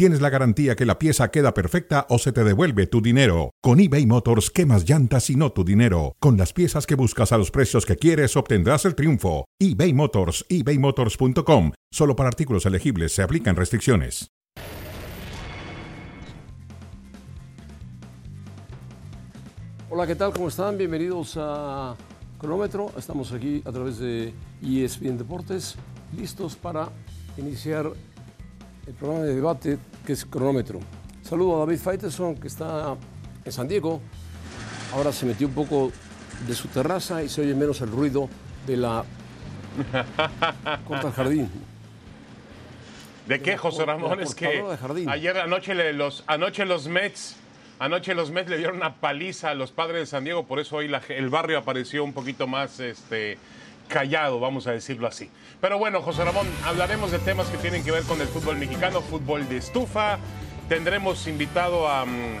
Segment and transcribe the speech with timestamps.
[0.00, 3.50] tienes la garantía que la pieza queda perfecta o se te devuelve tu dinero.
[3.60, 6.16] Con eBay Motors, quemas llantas y no tu dinero.
[6.20, 9.44] Con las piezas que buscas a los precios que quieres, obtendrás el triunfo.
[9.58, 11.72] eBay Motors, ebaymotors.com.
[11.92, 14.30] Solo para artículos elegibles se aplican restricciones.
[19.90, 20.32] Hola, ¿qué tal?
[20.32, 20.78] ¿Cómo están?
[20.78, 21.94] Bienvenidos a
[22.38, 22.90] Cronómetro.
[22.96, 24.32] Estamos aquí a través de
[24.62, 25.76] ESPN Deportes,
[26.16, 26.88] listos para
[27.36, 27.92] iniciar
[28.86, 30.80] el programa de debate que es Cronómetro.
[31.22, 32.96] Saludo a David Faiteson, que está
[33.44, 34.00] en San Diego.
[34.92, 35.92] Ahora se metió un poco
[36.46, 38.28] de su terraza y se oye menos el ruido
[38.66, 39.04] de la
[40.86, 41.50] corta al jardín.
[43.26, 44.20] ¿De qué, José Ramón?
[44.20, 44.62] Es que
[45.08, 47.36] ayer anoche le- los, anoche los Mets,
[47.78, 50.76] anoche los Mets le dieron una paliza a los padres de San Diego, por eso
[50.76, 53.38] hoy la el barrio apareció un poquito más este,
[53.86, 55.30] callado, vamos a decirlo así.
[55.60, 59.02] Pero bueno, José Ramón, hablaremos de temas que tienen que ver con el fútbol mexicano,
[59.02, 60.18] fútbol de estufa.
[60.70, 62.38] Tendremos invitado a, mm,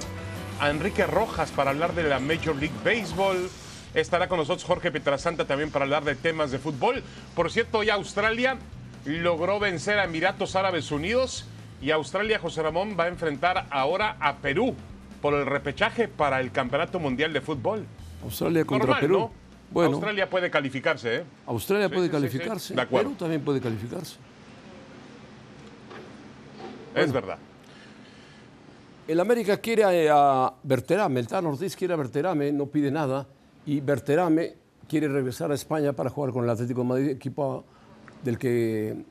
[0.58, 3.50] a Enrique Rojas para hablar de la Major League Baseball.
[3.92, 7.02] Estará con nosotros Jorge Pietrasanta también para hablar de temas de fútbol.
[7.34, 8.56] Por cierto, hoy Australia
[9.04, 11.46] logró vencer a Emiratos Árabes Unidos
[11.82, 14.74] y Australia, José Ramón, va a enfrentar ahora a Perú
[15.20, 17.84] por el repechaje para el Campeonato Mundial de Fútbol.
[18.22, 19.18] Australia contra Normal, Perú.
[19.18, 19.39] ¿no?
[19.70, 21.24] Bueno, Australia puede calificarse, ¿eh?
[21.46, 22.22] Australia Sí, puede sí, sí, sí.
[22.22, 22.74] calificarse.
[22.74, 22.86] De.
[22.86, 24.16] Perú también puede calificarse.
[26.94, 27.38] Es verdad.
[29.06, 33.26] El América quiere a, a Berterame, el Tan Ortiz quiere a Berterame, no pide nada,
[33.66, 34.54] y Berterame
[34.88, 37.64] quiere regresar a España para jugar con el Atlético de Madrid, equipo
[38.24, 39.04] del que,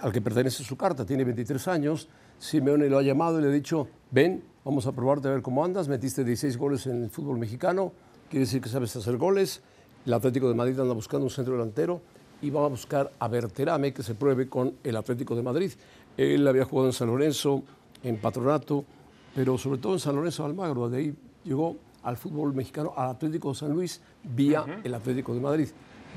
[0.00, 2.08] al que pertenece su carta, tiene 23 años,
[2.38, 5.64] Simeone lo ha llamado y le ha dicho, ven, vamos a probarte a ver cómo
[5.64, 7.92] andas, metiste 16 goles en el fútbol mexicano,
[8.32, 9.60] quiere decir que sabes hacer goles,
[10.06, 12.00] el Atlético de Madrid anda buscando un centro delantero
[12.40, 15.70] y va a buscar a Berterame que se pruebe con el Atlético de Madrid.
[16.16, 17.62] Él había jugado en San Lorenzo,
[18.02, 18.86] en Patronato,
[19.34, 23.10] pero sobre todo en San Lorenzo de Almagro, de ahí llegó al fútbol mexicano, al
[23.10, 25.68] Atlético de San Luis, vía el Atlético de Madrid.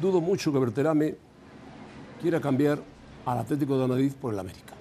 [0.01, 1.15] Dudo mucho que Berterame
[2.21, 2.79] quiera cambiar
[3.25, 4.73] al Atlético de Madrid por el América.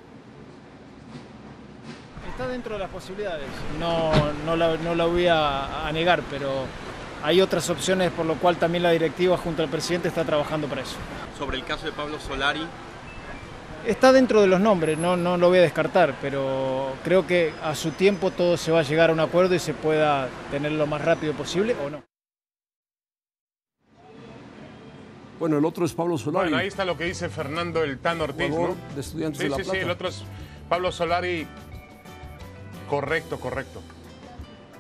[2.31, 3.49] Está dentro de las posibilidades.
[3.81, 4.13] No,
[4.47, 6.49] no, la, no la voy a, a negar, pero
[7.25, 10.83] hay otras opciones por lo cual también la directiva junto al presidente está trabajando para
[10.83, 10.97] eso.
[11.39, 12.65] sobre el caso de Pablo Solari.
[13.87, 17.75] Está dentro de los nombres, no, no lo voy a descartar, pero creo que a
[17.75, 20.87] su tiempo todo se va a llegar a un acuerdo y se pueda tener lo
[20.87, 22.03] más rápido posible o no.
[25.39, 28.21] Bueno, el otro es Pablo Solari, Bueno, ahí está lo que dice Fernando el Tan
[28.21, 28.75] Ortiz, ¿no?
[28.95, 29.79] de Estudiantes Sí, de La sí, Plata.
[29.79, 30.23] sí, el otro es
[30.69, 31.47] Pablo Solari.
[32.89, 33.83] Correcto, correcto.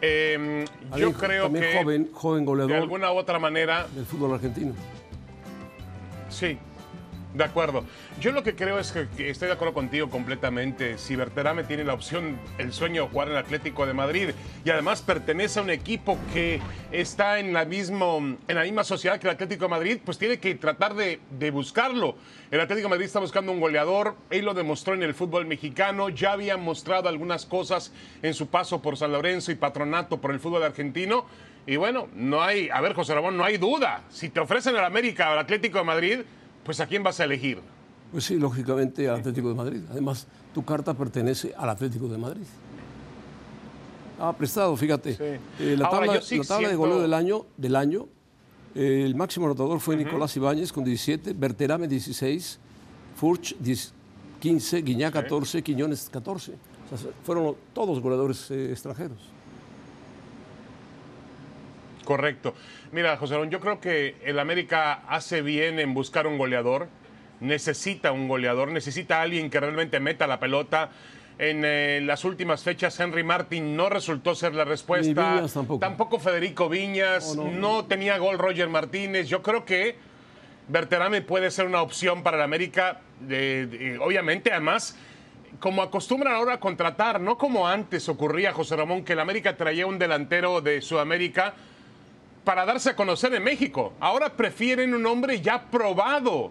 [0.01, 4.35] Eh, yo Alguien creo que joven, joven de goleador alguna u otra manera del fútbol
[4.35, 4.75] argentino.
[6.29, 6.59] Sí,
[7.35, 7.85] de acuerdo.
[8.21, 10.97] Yo lo que creo es que, estoy de acuerdo contigo completamente.
[10.99, 14.31] Si Berterame tiene la opción, el sueño de jugar en el Atlético de Madrid
[14.65, 16.61] y además pertenece a un equipo que
[16.93, 20.39] está en la, mismo, en la misma sociedad que el Atlético de Madrid, pues tiene
[20.39, 22.17] que tratar de, de buscarlo.
[22.53, 26.09] El Atlético de Madrid está buscando un goleador, él lo demostró en el fútbol mexicano,
[26.11, 30.39] ya había mostrado algunas cosas en su paso por San Lorenzo y Patronato por el
[30.39, 31.27] fútbol argentino.
[31.67, 34.05] Y bueno, no hay, a ver, José Ramón, no hay duda.
[34.11, 36.21] Si te ofrecen el América o el Atlético de Madrid,
[36.65, 37.61] pues ¿a quién vas a elegir?
[38.13, 39.81] Pues sí, lógicamente al Atlético de Madrid.
[39.91, 42.47] Además, tu carta pertenece al Atlético de Madrid.
[44.21, 45.17] Ah, prestado, fíjate.
[45.59, 48.07] Eh, la Ahora, tabla, sí la tabla de goleo del año, del año
[48.75, 52.59] eh, el máximo anotador fue Nicolás Ibáñez con 17, Berterame 16,
[53.17, 53.93] Furch 10
[54.41, 56.53] 15, Guiñá 14, Quiñones 14.
[56.53, 59.19] O sea, fueron todos goleadores eh, extranjeros.
[62.05, 62.55] Correcto.
[62.93, 66.89] Mira, José Ramón, yo creo que el América hace bien en buscar un goleador.
[67.41, 70.91] Necesita un goleador, necesita alguien que realmente meta la pelota.
[71.39, 75.35] En eh, las últimas fechas, Henry Martin no resultó ser la respuesta.
[75.35, 76.21] Viñas tampoco.
[76.21, 77.33] Federico Viñas.
[77.33, 77.85] Oh, no, no, no.
[77.87, 79.29] tenía gol Roger Martínez.
[79.29, 79.97] Yo creo que
[80.69, 83.01] Berterame puede ser una opción para el América.
[84.01, 84.97] obviamente, además,
[85.59, 89.87] como acostumbran ahora a contratar, no como antes ocurría, José Ramón, que el América traía
[89.87, 91.55] un delantero de Sudamérica
[92.45, 93.95] para darse a conocer en México.
[94.01, 96.51] Ahora prefieren un hombre ya probado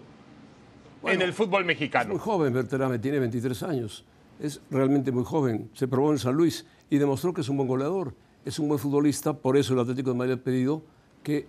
[1.04, 2.18] en el fútbol Muy mexicano.
[2.18, 4.04] joven, Berterame, tiene 23 años.
[4.40, 5.70] Es realmente muy joven.
[5.74, 8.14] Se probó en San Luis y demostró que es un buen goleador.
[8.44, 9.32] Es un buen futbolista.
[9.32, 10.82] Por eso el Atlético de Madrid ha pedido
[11.22, 11.46] que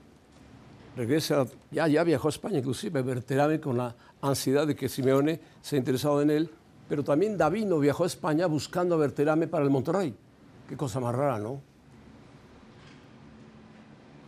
[0.95, 5.75] regresa, ya, ya viajó a España inclusive, Berterame con la ansiedad de que Simeone se
[5.75, 6.49] ha interesado en él,
[6.87, 10.15] pero también Davino viajó a España buscando a Berterame para el Monterrey.
[10.69, 11.61] Qué cosa más rara, ¿no?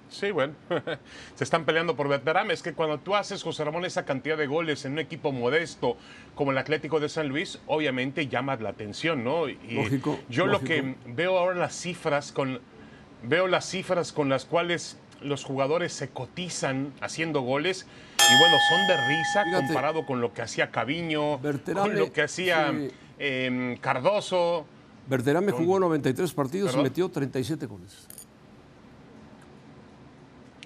[0.10, 0.54] Sí, bueno,
[1.36, 2.54] se están peleando por Berterame.
[2.54, 5.98] Es que cuando tú haces, José Ramón, esa cantidad de goles en un equipo modesto
[6.36, 9.50] como el Atlético de San Luis, obviamente llama la atención, ¿no?
[9.50, 10.62] Y Lógico, Yo lógico.
[10.62, 12.60] lo que veo ahora las cifras con,
[13.24, 17.88] veo las cifras con las cuales los jugadores se cotizan haciendo goles
[18.20, 19.66] y bueno, son de risa Fíjate.
[19.66, 22.92] comparado con lo que hacía Caviño, con lo que hacía sí.
[23.18, 24.66] em, Cardoso.
[25.08, 26.86] Berterame jugó 93 partidos ¿Perdón?
[26.86, 28.08] y metió 37 goles.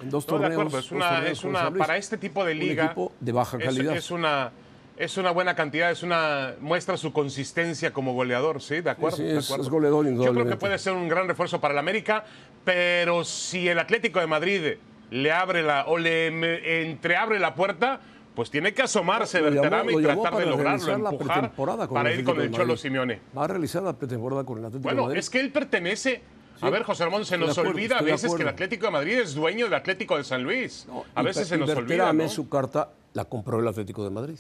[0.02, 0.62] En dos Estoy de torneos.
[0.62, 3.66] acuerdo, es una, es una para este tipo de Un liga equipo de baja es-
[3.66, 3.96] calidad.
[3.96, 4.52] Es, una
[4.98, 9.18] es una buena cantidad, es una muestra su consistencia como goleador, sí, de acuerdo.
[9.18, 9.64] sí, de es- acuerdo.
[9.64, 12.24] es goleador, Yo creo que puede ser un gran refuerzo para el América,
[12.64, 14.62] pero si el Atlético de Madrid
[15.10, 18.00] le abre la o le entreabre la puerta,
[18.36, 22.20] pues tiene que asomarse llamó- Berterame y tratar de lograrlo, la empujar con para el
[22.20, 22.78] ir con el Cholo.
[22.78, 23.20] Simeone.
[23.38, 25.20] Va a realizar la pretemporada con el Atlético de Bueno, Madrid.
[25.20, 26.22] es que él pertenece.
[26.62, 28.48] A ver, José Ramón, se nos acuerdo, olvida a veces que el.
[28.48, 30.86] Atlético de Madrid es dueño del Atlético de San Luis.
[30.88, 32.14] No, a veces se nos olvida.
[32.14, 32.30] ¿no?
[32.30, 34.38] su carta la compró el Atlético de Madrid.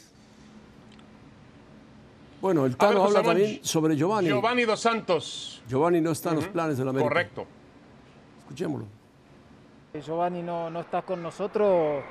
[2.41, 4.27] Bueno, el ver, Tano habla Ramón, también sobre Giovanni.
[4.29, 5.62] Giovanni Dos Santos.
[5.68, 7.09] Giovanni no está en los planes de la América.
[7.09, 7.45] Correcto.
[8.41, 8.85] Escuchémoslo.
[10.06, 12.03] Giovanni no, no está con nosotros,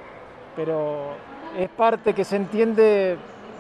[0.54, 1.14] pero
[1.56, 3.16] es parte que se entiende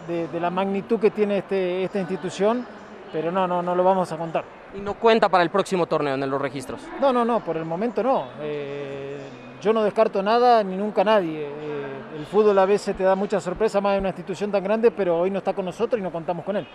[0.06, 2.64] de, de la magnitud que tiene este- esta institución,
[3.12, 4.44] pero no, no, no lo vamos a contar.
[4.74, 6.80] Y no cuenta para el próximo torneo en los registros.
[7.00, 8.28] No, no, no, por el momento no.
[8.40, 9.18] Eh,
[9.60, 11.46] yo no descarto nada ni nunca nadie.
[11.46, 11.86] Eh,
[12.16, 15.18] el fútbol a veces te da mucha sorpresa más de una institución tan grande, pero
[15.18, 16.66] hoy no está con nosotros y no contamos con él.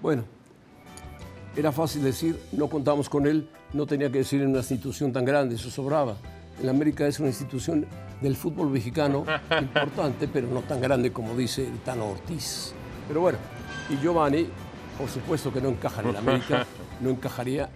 [0.00, 0.24] Bueno,
[1.54, 5.24] era fácil decir, no contamos con él, no tenía que decir en una institución tan
[5.24, 6.16] grande, eso sobraba.
[6.60, 7.86] El América es una institución
[8.20, 9.24] del fútbol mexicano
[9.60, 12.74] importante, pero no tan grande como dice el Tano Ortiz.
[13.06, 13.38] Pero bueno,
[13.90, 14.48] y Giovanni,
[15.02, 16.64] por supuesto que no encaja en América,
[17.00, 17.68] no encajaría,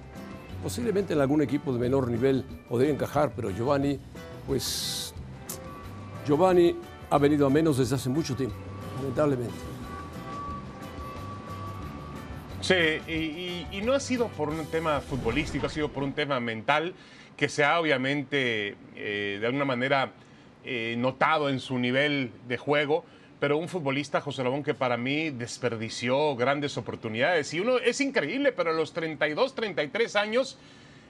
[0.62, 3.98] posiblemente en algún equipo de menor nivel podría encajar, pero Giovanni,
[4.46, 5.12] pues,
[6.24, 6.76] Giovanni
[7.10, 8.54] ha venido a menos desde hace mucho tiempo,
[8.98, 9.56] lamentablemente.
[12.60, 16.94] Sí, y no ha sido por un tema futbolístico, ha sido por un tema mental
[17.36, 20.12] que se ha obviamente eh, de alguna manera
[20.64, 23.04] eh, notado en su nivel de juego,
[23.38, 27.52] pero un futbolista, José Ramón, que para mí desperdició grandes oportunidades.
[27.52, 30.58] Y uno es increíble, pero a los 32, 33 años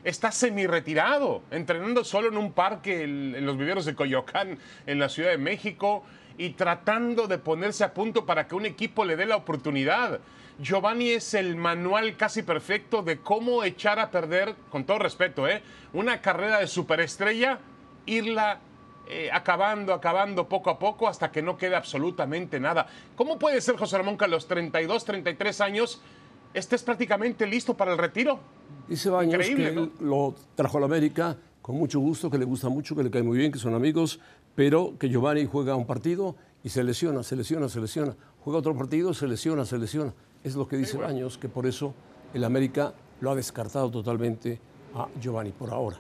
[0.02, 5.08] está semi-retirado, entrenando solo en un parque en, en los viveros de Coyoacán, en la
[5.08, 6.04] Ciudad de México,
[6.38, 10.20] y tratando de ponerse a punto para que un equipo le dé la oportunidad.
[10.58, 15.62] Giovanni es el manual casi perfecto de cómo echar a perder, con todo respeto, ¿eh?
[15.92, 17.58] una carrera de superestrella,
[18.06, 18.60] irla
[19.08, 22.86] eh, acabando, acabando poco a poco hasta que no quede absolutamente nada.
[23.14, 26.00] ¿Cómo puede ser, José Ramón, que a los 32, 33 años
[26.52, 28.40] estés prácticamente listo para el retiro?
[28.88, 32.44] Dice Baños Increíble, que él lo trajo a la América con mucho gusto, que le
[32.44, 34.20] gusta mucho, que le cae muy bien, que son amigos,
[34.54, 38.16] pero que Giovanni juega un partido y se lesiona, se lesiona, se lesiona.
[38.40, 40.14] Juega otro partido, se lesiona, se lesiona.
[40.44, 41.94] Es lo que dice Baños, que por eso
[42.34, 44.60] el América lo ha descartado totalmente
[44.94, 45.98] a Giovanni por ahora.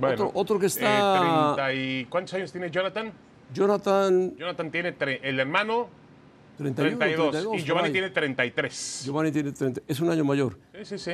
[0.00, 3.12] Otro- otro que está- eh, 30 y- ¿Cuántos años tiene Jonathan?
[3.52, 5.88] Jonathan, Jonathan tiene tre- el hermano
[6.58, 9.02] 31, 32 32, y Giovanni tiene 33.
[9.04, 10.58] Giovanni tiene 30, es un año mayor.
[10.74, 11.12] Sí, sí, sí.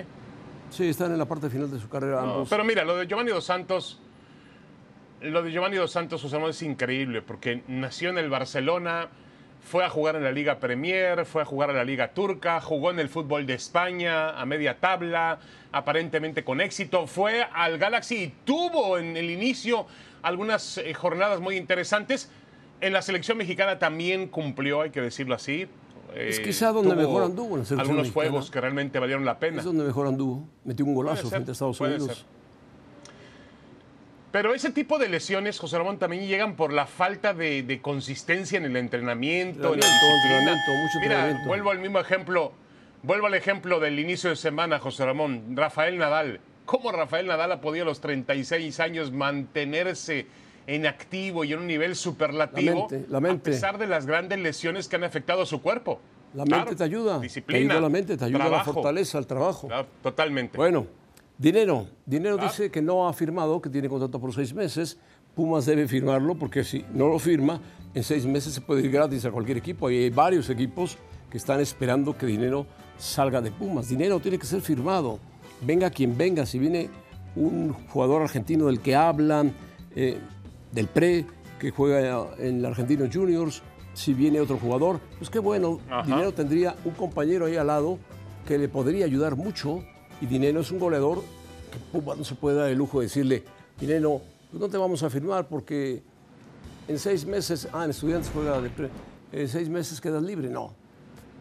[0.71, 2.49] Sí, están en la parte final de su carrera No, ambos.
[2.49, 4.01] pero mira, lo de Giovanni Dos Santos,
[5.21, 9.09] lo de Giovanni Dos Santos, Ramón, es increíble porque nació en el Barcelona,
[9.63, 12.91] fue a jugar en la Liga Premier, fue a jugar en la Liga Turca, jugó
[12.91, 15.39] en el fútbol de España a media tabla,
[15.73, 19.87] aparentemente con éxito, fue al Galaxy y tuvo en el inicio
[20.23, 22.31] algunas eh, jornadas muy interesantes.
[22.81, 25.69] En la selección mexicana también cumplió, hay que decirlo así.
[26.15, 28.31] Es Eh, quizá donde mejor anduvo en la selección Algunos mexicana.
[28.31, 29.59] juegos que realmente valieron la pena.
[29.59, 30.49] Es donde mejor anduvo.
[30.65, 32.17] Metió un golazo ser, frente a Estados Unidos.
[32.17, 32.40] ser.
[34.33, 38.59] Pero ese tipo de lesiones, José Ramón, también llegan por la falta de, de consistencia
[38.59, 41.49] en el entrenamiento, en la Entrenamiento, mucho Mira, entrenamiento.
[41.49, 42.53] vuelvo al mismo ejemplo,
[43.03, 46.41] vuelvo al ejemplo del inicio de semana, José Ramón, Rafael Nadal.
[46.65, 50.27] ¿Cómo Rafael Nadal ha podido a los 36 años mantenerse
[50.69, 53.51] en activo y en un nivel superlativo La mente, la mente.
[53.51, 56.01] a pesar de las grandes lesiones que han afectado a su cuerpo?
[56.35, 57.19] La Claro, mente te ayuda.
[57.19, 58.73] Disciplina, te ayuda la mente, te ayuda la trabajo.
[58.75, 59.67] fortaleza, el trabajo.
[59.67, 60.57] Claro, totalmente.
[60.57, 60.87] Bueno,
[61.41, 61.87] dinero.
[62.05, 62.45] Dinero Ah.
[62.45, 64.99] dice que no ha firmado, que tiene contrato por seis meses.
[65.35, 67.61] Pumas debe firmarlo porque si no lo firma,
[67.95, 69.91] en seis meses se puede ir gratis a cualquier equipo.
[69.91, 70.99] Y hay varios equipos
[71.31, 72.67] que están esperando que dinero
[72.99, 73.89] salga de Pumas.
[73.89, 75.19] Dinero tiene que ser firmado.
[75.63, 76.91] Venga quien venga, si viene
[77.37, 79.53] un jugador argentino del que hablan,
[79.95, 80.19] eh,
[80.73, 81.25] del pre,
[81.59, 83.63] que juega en el Argentino Juniors.
[83.95, 85.79] Si viene otro jugador, pues qué bueno.
[85.91, 86.03] Ajá.
[86.07, 87.99] Dinero tendría un compañero ahí al lado
[88.47, 89.83] que le podría ayudar mucho.
[90.21, 91.23] Y Dinero es un goleador
[91.71, 93.43] que Puma no se puede dar el lujo de decirle,
[93.81, 96.03] Dinero, pues no te vamos a firmar porque
[96.89, 98.91] en seis meses, ah, en estudiantes juega de pre,
[99.33, 100.49] en seis meses quedas libre.
[100.49, 100.73] No.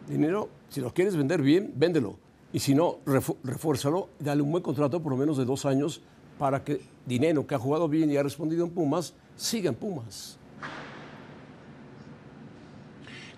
[0.08, 2.16] Dinero, si lo quieres vender bien, véndelo.
[2.52, 6.02] Y si no, refu- refuérzalo, dale un buen contrato por lo menos de dos años
[6.40, 10.39] para que Dinero, que ha jugado bien y ha respondido en Pumas, siga en Pumas.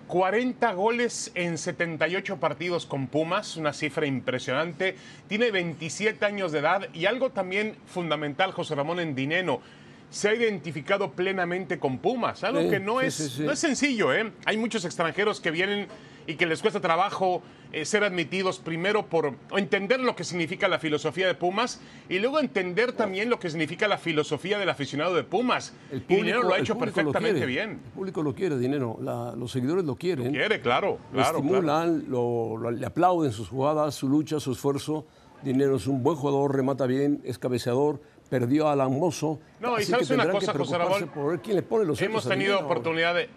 [0.08, 4.96] 40 goles en 78 partidos con Pumas, una cifra impresionante.
[5.28, 9.60] Tiene 27 años de edad y algo también fundamental, José Ramón en Dineno.
[10.10, 13.42] Se ha identificado plenamente con Pumas, algo Sí, que no, sí, es, sí.
[13.42, 14.12] no es sencillo.
[14.12, 14.30] ¿eh?
[14.44, 15.86] Hay muchos extranjeros que vienen
[16.26, 20.78] y que les cuesta trabajo eh, ser admitidos primero por entender lo que significa la
[20.78, 25.24] filosofía de Pumas y luego entender también lo que significa la filosofía del aficionado de
[25.24, 25.74] Pumas.
[25.90, 27.70] El y Dineno lo ha hecho público lo perfectamente bien.
[27.70, 28.98] El público lo quiere, Dinero.
[29.00, 30.32] La- los seguidores lo quieren.
[30.32, 31.38] Quiere, claro, lo claro.
[31.38, 35.06] estimulan, lo- lo- le aplauden sus jugadas, su lucha, su esfuerzo.
[35.42, 38.00] Dinero es un buen jugador, remata bien, es cabeceador,
[38.30, 39.40] perdió a Alan Mozo.
[39.60, 42.52] No, y sabes una cosa, José Ramón, por ver quién le pone los Hemos tenido
[42.52, 42.66] Dinero.
[42.66, 43.28] oportunidad de,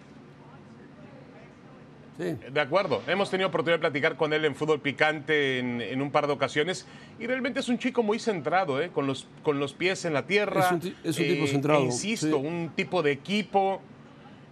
[2.18, 2.36] Sí.
[2.50, 6.12] de acuerdo, hemos tenido oportunidad de platicar con él en fútbol picante en, en un
[6.12, 6.88] par de ocasiones
[7.20, 8.90] y realmente es un chico muy centrado, ¿eh?
[8.94, 10.66] con, los, con los pies en la tierra.
[10.66, 12.34] Es un ti- es un tipo eh, centrado, insisto, sí.
[12.48, 13.82] un tipo de equipo.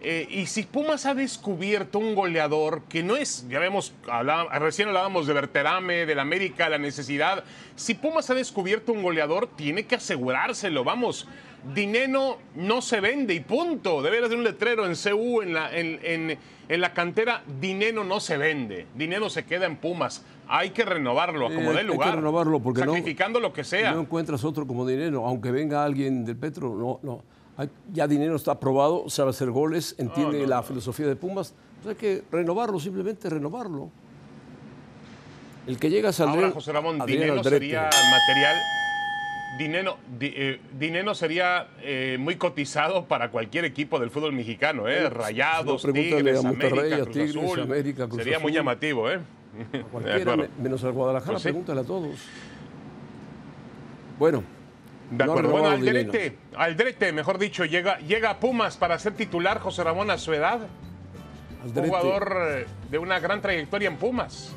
[0.06, 4.90] Eh, y si Pumas ha descubierto un goleador que no es, ya vemos, hablá- recién
[4.90, 7.46] hablábamos de Berterame, del América, la necesidad.
[7.78, 10.84] Si Pumas ha descubierto un goleador, tiene que asegurárselo.
[10.84, 11.26] Vamos,
[11.74, 14.02] Dineno no se vende y punto.
[14.02, 16.38] Debe haber un letrero en CU, en la, en, en-
[16.70, 17.44] en la cantera.
[17.60, 18.88] Dineno no se vende.
[18.96, 20.24] Dineno se queda en Pumas.
[20.48, 22.16] Hay que renovarlo, como hay- dé hay que lugar.
[22.16, 23.94] renovarlo porque no- sacrificando lo que sea.
[23.94, 27.24] No encuentras otro como Dinero, aunque venga alguien del Petro, no, no.
[27.56, 30.64] Hay- Ya Dinero está aprobado, sabe hacer goles, entiende no, la no.
[30.64, 31.54] filosofía de Pumas.
[31.82, 33.90] Pues hay que renovarlo, simplemente renovarlo.
[35.68, 38.56] El que llega a Ahora, José Ramón, Dineno sería material.
[39.58, 45.10] Dineno, di- eh, Dineno sería eh, muy cotizado para cualquier equipo del fútbol mexicano, ¿eh?
[45.10, 47.60] Rayados, no, Tigres, a Monterrey, América, Cruz Tigres, Azul.
[47.62, 49.20] América, Cruz sería muy llamativo, ¿eh?
[49.92, 51.50] Cualquiera, me- menos al Guadalajara, Pues sí.
[51.50, 52.20] pregúntale a todos.
[54.18, 54.44] Bueno.
[55.12, 55.34] De no.
[55.36, 55.68] Bueno.
[55.70, 60.34] Aldrete, Aldrete, mejor dicho, llega, llega a Pumas para ser titular José Ramón a su
[60.34, 60.62] edad.
[60.62, 61.88] Un Aldrete.
[61.90, 64.56] jugador eh, de una gran trayectoria en Pumas.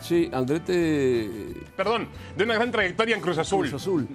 [0.00, 3.68] Sí, Aldrete Perdón, de una gran trayectoria en Cruz Azul.
[3.68, 4.06] Cruz Azul.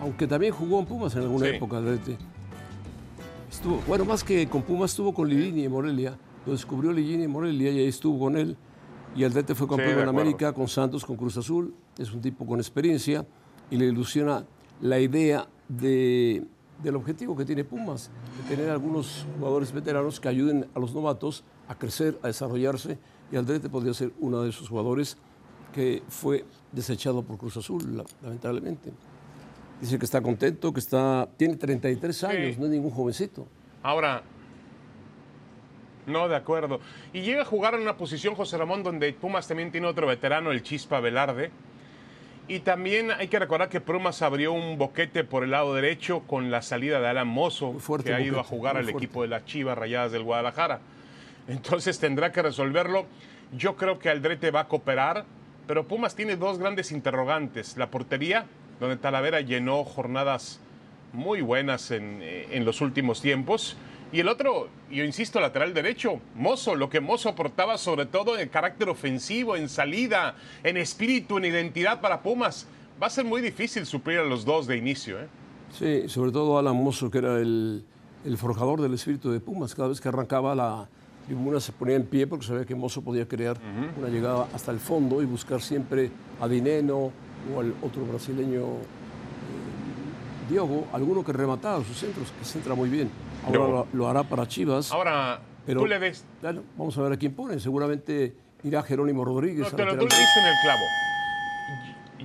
[0.00, 1.56] Aunque también jugó en Pumas en alguna Sí.
[1.56, 2.16] época, Aldrete.
[3.50, 6.16] Estuvo, bueno, más que con Pumas estuvo con Lilini en Morelia.
[6.46, 8.56] Lo descubrió Lilini en Morelia y ahí estuvo con él.
[9.16, 10.08] Y Aldrete fue campeón en.
[10.08, 11.74] América con Santos, con Cruz Azul.
[11.98, 13.26] Es un tipo con experiencia
[13.70, 14.44] y le ilusiona
[14.80, 16.44] la idea de-
[16.82, 18.10] del objetivo que tiene Pumas,
[18.48, 22.98] de tener algunos jugadores veteranos que ayuden a los novatos a crecer, a desarrollarse.
[23.32, 25.16] Y Aldrete podría ser uno de esos jugadores
[25.74, 28.92] que fue desechado por Cruz Azul, la- lamentablemente.
[29.80, 33.46] Dice que está contento, que está, tiene 33 años, no es ningún jovencito.
[33.82, 34.22] Ahora,
[36.06, 36.80] no, de acuerdo.
[37.12, 40.50] Y llega a jugar en una posición, José Ramón, donde Pumas también tiene otro veterano,
[40.50, 41.50] el Chispa Velarde.
[42.48, 46.50] Y también hay que recordar que Pumas abrió un boquete por el lado derecho con
[46.50, 48.98] la salida de Alan Mozo, fuerte que ha ido a jugar al fuerte.
[49.04, 50.80] equipo de las Chivas Rayadas del Guadalajara.
[51.50, 53.06] Entonces tendrá que resolverlo.
[53.52, 55.24] Yo creo que Aldrete va a cooperar,
[55.66, 57.76] pero Pumas tiene dos grandes interrogantes.
[57.76, 58.46] La portería,
[58.78, 60.60] donde Talavera llenó jornadas
[61.12, 63.76] muy buenas en, eh, en los últimos tiempos.
[64.12, 68.48] Y el otro, yo insisto, lateral derecho, Mozo, lo que Mozo aportaba sobre todo en
[68.48, 72.68] carácter ofensivo, en salida, en espíritu, en identidad para Pumas.
[73.02, 75.18] Va a ser muy difícil suplir a los dos de inicio.
[75.20, 75.26] ¿eh?
[75.72, 77.84] Sí, sobre todo Alan Mozo, que era el,
[78.24, 79.74] el forjador del espíritu de Pumas.
[79.74, 80.88] Cada vez que arrancaba la
[81.26, 83.56] tribuna se ponía en pie porque sabía que Mozo podía crear
[83.98, 86.10] una llegada hasta el fondo y buscar siempre
[86.40, 87.12] a Dineno
[87.54, 93.10] o al otro brasileño, eh, Diogo, alguno que remataba sus centros, que centra muy bien.
[93.46, 94.90] Ahora lo, lo hará para Chivas.
[94.92, 95.98] Ahora, Pero- tú le
[96.42, 97.58] Bueno, vamos a ver a quién pone.
[97.60, 98.34] Seguramente
[98.64, 99.70] irá Jerónimo Rodríguez.
[99.70, 100.82] No, pero tú le diste en el clavo.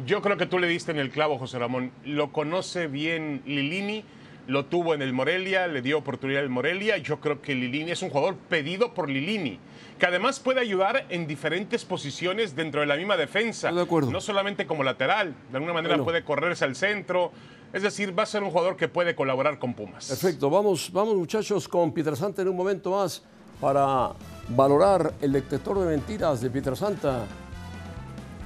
[0.06, 1.92] Yo creo que tú le diste en el clavo, José Ramón.
[2.04, 4.04] Lo conoce bien Lilini,
[4.48, 6.98] lo tuvo en el Morelia, le dio oportunidad al Morelia.
[6.98, 9.60] Yo creo que Lilini es un jugador pedido por Lilini,
[10.00, 13.70] que además puede ayudar en diferentes posiciones dentro de la misma defensa.
[13.70, 14.12] Estoy de acuerdo.
[14.12, 16.06] No solamente como lateral, de alguna manera Bueno.
[16.06, 17.32] puede correrse al centro.
[17.74, 20.08] Es decir, va a ser un jugador que puede colaborar con Pumas.
[20.08, 23.22] Perfecto, vamos, vamos muchachos con Pietrasanta en un momento más
[23.60, 24.12] para
[24.50, 27.26] valorar el detector de mentiras de Pietrasanta.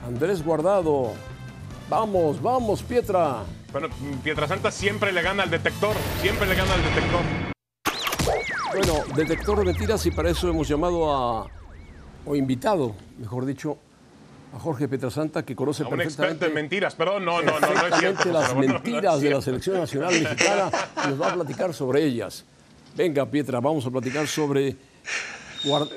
[0.08, 1.14] Andrés Guardado
[1.90, 3.44] Vamos, vamos, Pietra.
[3.72, 3.88] Bueno,
[4.24, 7.22] Pietrasanta siempre le gana al detector, siempre le gana al detector.
[8.74, 11.48] Bueno, detector de mentiras y para eso hemos llamado a,
[12.26, 13.78] o invitado, mejor dicho,
[14.56, 17.74] a Jorge Pietrasanta que conoce A un experto perfectamente en mentiras, perdón, no, no, no,
[17.74, 18.32] no es cierto.
[18.32, 20.72] las no, es mentiras de la selección nacional mexicana
[21.06, 22.46] y nos va a platicar sobre ellas.
[22.96, 24.76] Venga, Pietra, vamos a platicar sobre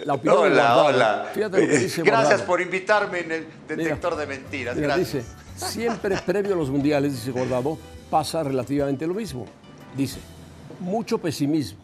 [0.05, 1.31] la opinión de Hola, hola.
[1.33, 2.47] Fíjate lo que dice Gracias Guardado.
[2.47, 4.77] por invitarme en el Mira, detector de mentiras.
[4.77, 5.13] mira, Gracias.
[5.25, 7.79] dice, siempre previo a los mundiales, dice Guardado,
[8.11, 9.47] pasa relativamente lo mismo.
[9.97, 10.21] Dice,
[10.81, 11.79] mucho pesimismo,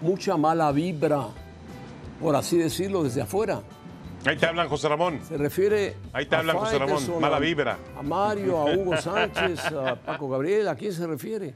[0.00, 1.28] mucha mala vibra,
[2.20, 3.60] por así decirlo, desde afuera.
[4.26, 5.20] Ahí te hablan, José Ramón.
[5.28, 7.78] Se refiere Ahí te a hablan, José Ramón, mala a- vibra.
[7.98, 11.54] A Mario, a Hugo Sánchez, a Paco Gabriel, ¿a quién se refiere?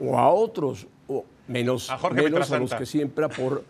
[0.00, 3.62] O a otros, o menos, A Jorge menos a los que siempre apor-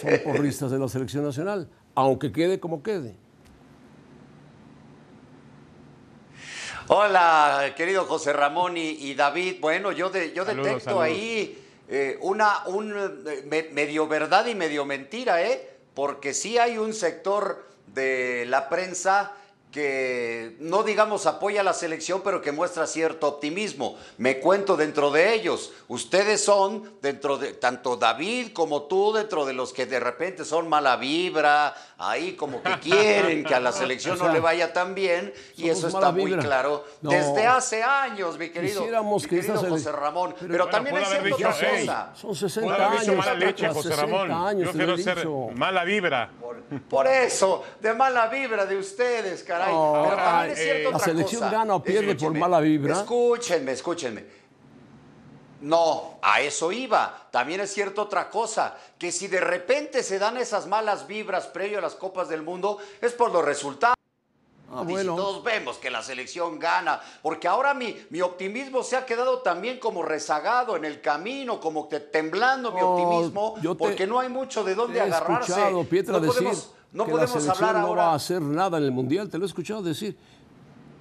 [0.00, 3.16] son porristas de la selección nacional, aunque quede como quede.
[6.88, 9.56] Hola, querido José Ramón y, y David.
[9.60, 11.04] Bueno, yo, de- yo Saludos, detecto saludos.
[11.06, 12.94] ahí eh, una un,
[13.26, 15.70] eh, me- medio verdad y medio mentira, ¿eh?
[15.94, 19.32] Porque sí hay un sector de la prensa
[19.70, 23.98] que no digamos apoya a la selección, pero que muestra cierto optimismo.
[24.18, 25.72] Me cuento dentro de ellos.
[25.88, 30.68] Ustedes son, dentro de, tanto David como tú, dentro de los que de repente son
[30.68, 34.72] mala vibra, ahí como que quieren que a la selección O sea, no le vaya
[34.72, 36.42] tan bien, y eso está muy vibra.
[36.42, 37.10] claro No.
[37.10, 40.34] desde hace años, mi querido, Quisiéramos mi que querido José Ramón.
[40.38, 42.10] Pero, Pero- también Bueno, cierta dicho, otra "Ey, cosa.
[42.14, 43.26] Son 60 Puede haber dicho años.
[43.26, 44.30] mala leche, José 60 Ramón.
[44.32, 45.48] años, Yo quiero ser dicho.
[45.54, 46.30] mala vibra.
[46.40, 49.72] Por, por eso, de mala vibra de ustedes, caray.
[49.72, 51.52] No, Pero también es eh, cierta la otra selección cosa.
[51.52, 52.94] gana o pierde por mala vibra.
[52.94, 54.43] Escúchenme, escúchenme.
[55.64, 57.26] No, a eso iba.
[57.30, 61.78] También es cierto otra cosa, que si de repente se dan esas malas vibras previo
[61.78, 63.94] a las Copas del Mundo, es por los resultados.
[64.70, 68.96] Ah, Y si todos vemos que la selección gana, porque ahora mi, mi optimismo se
[68.96, 73.72] ha quedado también como rezagado en el camino, como que temblando mi No, optimismo, yo
[73.74, 75.52] te- porque no hay mucho de dónde Te he agarrarse.
[75.52, 78.42] escuchado, Pietra, no decir podemos, no que la podemos selección hablar no va a hacer
[78.42, 79.30] nada en el Mundial.
[79.30, 80.14] Te lo he escuchado decir.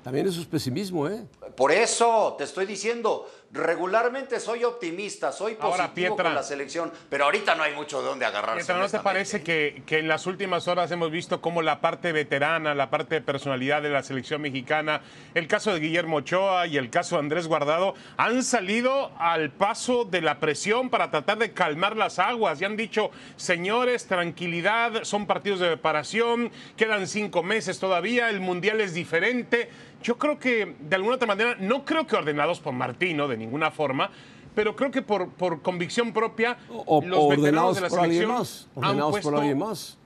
[0.04, 1.26] También eso es pesimismo, ¿eh?
[1.56, 6.24] Por eso te estoy diciendo, regularmente soy optimista, soy positivo Ahora, Pietra.
[6.26, 8.56] con la selección, pero ahorita no hay mucho de dónde agarrarse.
[8.56, 12.12] Mientras, ¿no te parece que, que en las últimas horas hemos visto cómo la parte
[12.12, 15.02] veterana, la parte de personalidad de la selección mexicana,
[15.36, 20.04] el caso de Guillermo Ochoa y el caso de Andrés Guardado, han salido al paso
[20.06, 25.28] de la presión para tratar de calmar las aguas y han dicho, señores, tranquilidad, son
[25.28, 29.70] partidos de preparación, quedan cinco meses todavía, el Mundial es diferente.
[30.04, 33.72] Yo creo que, de alguna otra manera, no creo que ordenados por Martino de ninguna
[33.72, 34.12] forma,
[34.54, 38.30] pero creo que por, por convicción propia, O, los o veteranos ordenados de la selección
[38.32, 38.68] más.
[38.76, 39.98] han Ordenados puesto, por alguien más.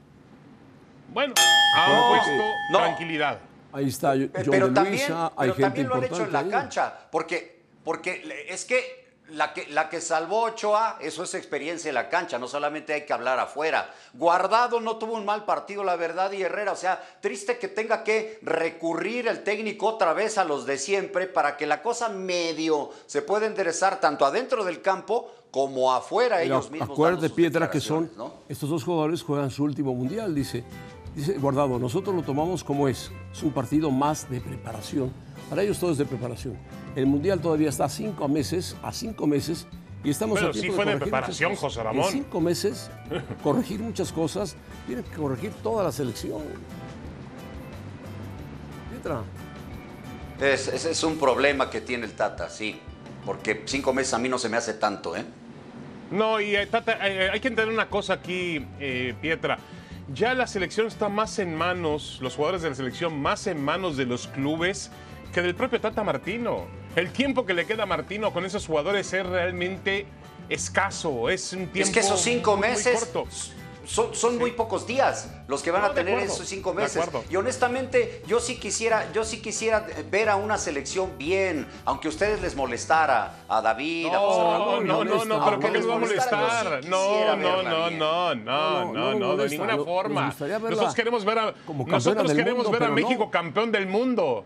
[1.13, 1.33] bueno,
[1.75, 2.31] han No, puesto
[2.71, 2.77] no.
[2.77, 3.39] tranquilidad.
[3.73, 6.23] Ahí está John Pe- de pero Luisa, también, hay pero gente también lo han hecho
[6.23, 6.49] en la ahí.
[6.49, 11.95] cancha, porque, porque es que la, que la que salvó Ochoa, eso es experiencia en
[11.95, 13.93] la cancha, no solamente hay que hablar afuera.
[14.13, 18.03] Guardado no tuvo un mal partido, la verdad, y Herrera, o sea, triste que tenga
[18.03, 22.91] que recurrir el técnico otra vez a los de siempre para que la cosa medio
[23.05, 26.91] se pueda enderezar tanto adentro del campo como afuera ellos mismos.
[26.91, 28.11] acuérdate, Pietra, que son
[28.47, 30.63] estos dos jugadores juegan su último mundial, dice.
[31.15, 33.11] Dice Guardado, nosotros lo tomamos como es.
[33.31, 35.11] Es un partido más de preparación.
[35.49, 36.57] Para ellos todo es de preparación.
[36.95, 39.67] El mundial todavía está a cinco meses, a cinco meses,
[40.03, 41.61] y estamos Pero a tiempo sí fue de corregir muchas preparación, cosas.
[41.61, 42.05] José Ramón.
[42.05, 42.91] En cinco meses,
[43.43, 44.55] corregir muchas cosas,
[44.85, 46.41] tienen que corregir toda la selección.
[48.91, 49.21] Pietra.
[50.41, 52.79] Es, ese es un problema que tiene el Tata, sí.
[53.25, 55.25] Porque cinco meses a mí no se me hace tanto, ¿eh?
[56.11, 59.59] No, y eh, Tata, eh, hay que entender una cosa aquí, eh, Pietra.
[60.13, 63.97] Ya la selección está más en manos, los jugadores de la selección, más en manos
[63.97, 64.89] de los clubes
[65.37, 66.65] que del propio Tata Martino.
[66.95, 70.07] El tiempo que le queda a Martino con esos jugadores es realmente
[70.49, 73.27] escaso, es un tiempo Es que esos cinco muy, muy meses corto.
[73.85, 77.07] son, son muy pocos días los que van No, a tener acuerdo, esos cinco meses.
[77.29, 82.09] Y honestamente, yo sí quisiera, yo sí quisiera ver a una selección bien, aunque a
[82.09, 84.87] ustedes les molestara, a David, a José No, Ramón.
[84.87, 86.85] no, no, no, pero Aunque ¿por qué les va a sí molestar?
[86.85, 90.33] No, no, no, no, no, No, no, no, no no, de ninguna forma.
[90.35, 91.53] Nosotros queremos ver a,
[91.85, 93.29] nosotros queremos mundo, ver a pero México no.
[93.29, 94.43] campeón del mundo.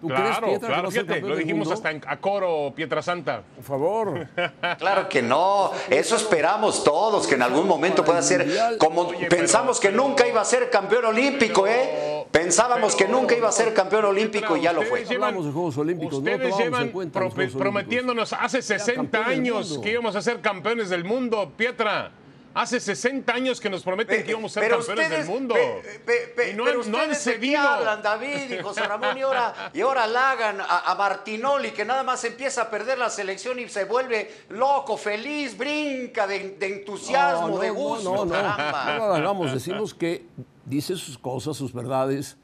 [0.00, 1.74] ¿Tú crees, Claro, Pietra, que claro, fíjate, lo dijimos mundo?
[1.74, 3.42] hasta en a coro, Pietra Santa.
[3.56, 4.26] Por favor.
[4.78, 8.46] Claro que no, eso esperamos todos, que en algún momento pueda ser
[8.78, 12.24] como Oye, pensamos pero- que nunca iba a ser campeón olímpico, ¿eh?
[12.30, 15.02] Pensábamos que nunca iba a ser campeón olímpico y ya lo fue.
[15.02, 19.90] Ustedes llevan- de Juegos Olímpicos, Ustedes llevan Juegos prometiéndonos hace 60 campeón del años que
[19.92, 22.12] íbamos a ser campeones del mundo, Pietra.
[22.52, 25.54] Hace 60 años que nos prometen que íbamos a ser campeones ustedes, del mundo.
[25.54, 27.60] pe- pe- pe- y no, pero han- no han cedido.
[27.60, 32.02] hablan, David y José Ramón, y ahora, y ahora halagan a, a Martinoli, que nada
[32.02, 37.58] más empieza a perder la selección y se vuelve loco, feliz, brinca de, de entusiasmo,
[37.60, 38.96] de gusto, no, no, caramba.
[38.98, 40.24] No hagamos, decimos que
[40.64, 42.36] dice sus cosas, sus verdades.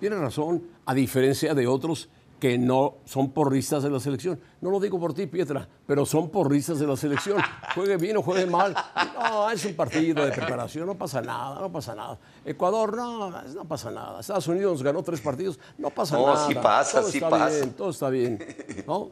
[0.00, 2.08] Tiene razón, a diferencia de otros
[2.42, 4.40] que no son porristas de la selección.
[4.60, 7.40] No lo digo por ti, Pietra, pero son porristas de la selección.
[7.76, 8.74] Juegue bien o juegue mal.
[9.14, 12.18] No, es un partido de preparación, no pasa nada, no pasa nada.
[12.44, 14.18] Ecuador, no, no pasa nada.
[14.18, 16.48] Estados Unidos ganó tres partidos, no pasa No, nada.
[16.48, 17.54] sí pasa, Todo sí está pasa.
[17.54, 18.44] Bien, todo está bien,
[18.88, 19.10] ¿no?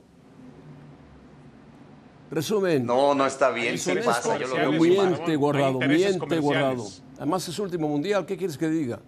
[2.33, 2.85] Resumen.
[2.85, 6.85] No, no está bien, sí pasa, yo lo veo miente, guardado, miente, guardado.
[7.17, 8.99] Además es su último mundial, ¿qué quieres que diga?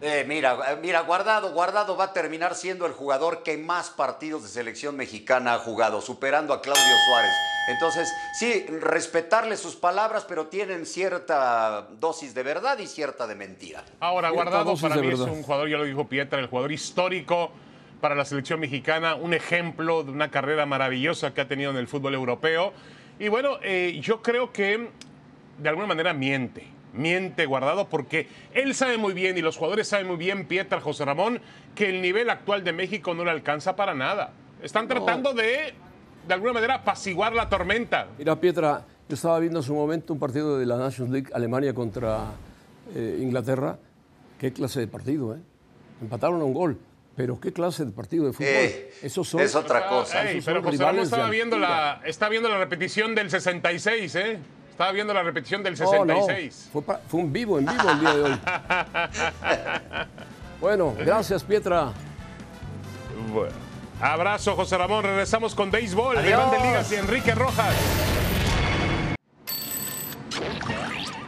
[0.00, 4.44] Eh, mira, eh, mira, Guardado, Guardado va a terminar siendo el jugador que más partidos
[4.44, 7.32] de selección mexicana ha jugado, superando a Claudio Suárez.
[7.68, 8.08] Entonces,
[8.38, 13.82] sí, respetarle sus palabras, pero tienen cierta dosis de verdad y cierta de mentira.
[14.00, 17.50] Ahora, Guardado para mí es un jugador, ya lo dijo Pietra, el jugador histórico
[18.00, 21.88] para la selección mexicana, un ejemplo de una carrera maravillosa que ha tenido en el
[21.88, 22.72] fútbol europeo.
[23.18, 24.90] Y bueno, eh, yo creo que
[25.58, 30.06] de alguna manera miente, miente Guardado, porque él sabe muy bien y los jugadores saben
[30.06, 31.40] muy bien, Pietra, José Ramón,
[31.74, 34.32] que el nivel actual de México no le alcanza para nada.
[34.62, 35.72] Están tratando de,
[36.26, 38.08] de alguna manera, apaciguar la tormenta.
[38.18, 41.72] Mira, Pietra, yo estaba viendo en su momento un partido de la Nations League, Alemania
[41.72, 42.32] contra
[42.94, 43.78] eh, Inglaterra.
[44.38, 45.38] Qué clase de partido, ¿eh?
[46.02, 46.78] Empataron a un gol.
[47.16, 48.48] Pero qué clase de partido de fútbol.
[48.48, 50.30] Eh, son, es otra cosa.
[50.30, 54.38] Ey, pero José Ramón estaba viendo, la, está viendo la repetición del 66, ¿eh?
[54.78, 56.70] Estaba viendo la repetición del No, no, 66.
[56.72, 58.30] fue, un vivo, en vivo el día de hoy.
[60.60, 61.92] bueno, gracias, Pietra.
[63.32, 63.56] Bueno.
[64.00, 65.02] Abrazo, José Ramón.
[65.02, 67.74] Regresamos con béisbol de Ligas y Enrique Rojas.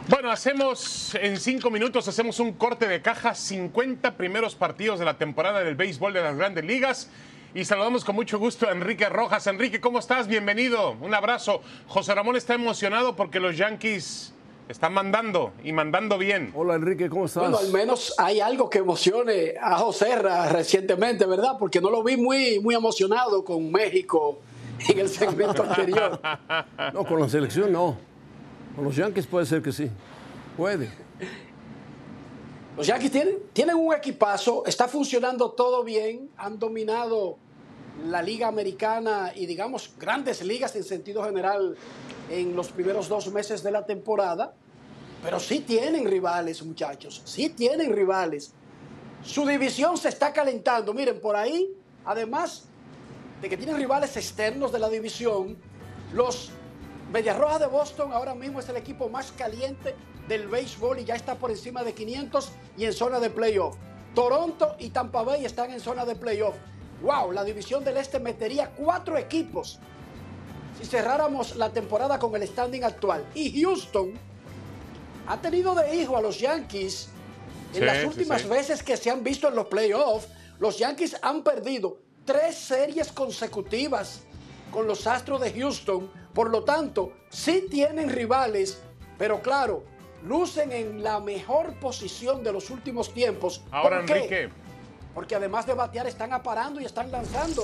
[0.07, 5.17] Bueno, hacemos en cinco minutos, hacemos un corte de caja, 50 primeros partidos de la
[5.17, 7.09] temporada del béisbol de las grandes ligas.
[7.53, 9.45] Y saludamos con mucho gusto a Enrique Rojas.
[9.45, 10.25] Enrique, ¿cómo estás?
[10.25, 10.95] Bienvenido.
[11.01, 11.61] Un abrazo.
[11.85, 14.33] José Ramón está emocionado porque los Yankees
[14.69, 16.53] están mandando y mandando bien.
[16.55, 17.43] Hola, Enrique, ¿cómo estás?
[17.43, 21.57] Bueno, al menos hay algo que emocione a José Ra recientemente, ¿verdad?
[21.59, 24.39] Porque no lo vi muy, muy emocionado con México
[24.87, 26.21] en el segmento anterior.
[26.93, 27.97] No, con la selección no.
[28.77, 29.91] Con los Yankees puede ser que sí.
[30.55, 30.89] Puede.
[32.77, 33.11] Los Yankees
[33.53, 37.37] tienen, un equipazo, está funcionando todo bien, han dominado
[38.05, 41.75] la liga americana y digamos grandes ligas en sentido general
[42.29, 44.53] en los primeros dos meses de la temporada,
[45.21, 48.53] pero sí tienen rivales, muchachos, sí tienen rivales.
[49.21, 51.69] Su división se está calentando, miren, por ahí,
[52.05, 52.63] además
[53.41, 55.57] de que tienen rivales externos de la división,
[56.13, 56.51] los
[57.11, 59.95] Medias Rojas de Boston ahora mismo es el equipo más caliente
[60.29, 63.75] del béisbol y ya está por encima de 500 y en zona de playoff.
[64.15, 66.55] Toronto y Tampa Bay están en zona de playoff.
[67.01, 69.79] Wow, la división del este metería cuatro equipos
[70.79, 73.25] si cerráramos la temporada con el standing actual.
[73.35, 74.13] Y Houston
[75.27, 77.09] ha tenido de hijo a los Yankees
[77.73, 78.47] en Sí, las sí, últimas sí.
[78.47, 80.29] veces que se han visto en los playoffs.
[80.59, 84.21] Los Yankees han perdido tres series consecutivas
[84.71, 86.09] con los Astros de Houston.
[86.33, 88.81] Por lo tanto, sí tienen rivales,
[89.17, 89.83] pero claro,
[90.23, 93.63] lucen en la mejor posición de los últimos tiempos.
[93.71, 94.13] Ahora, ¿Por qué?
[94.13, 94.49] Enrique.
[95.13, 97.63] Porque además de batear, están aparando y están lanzando.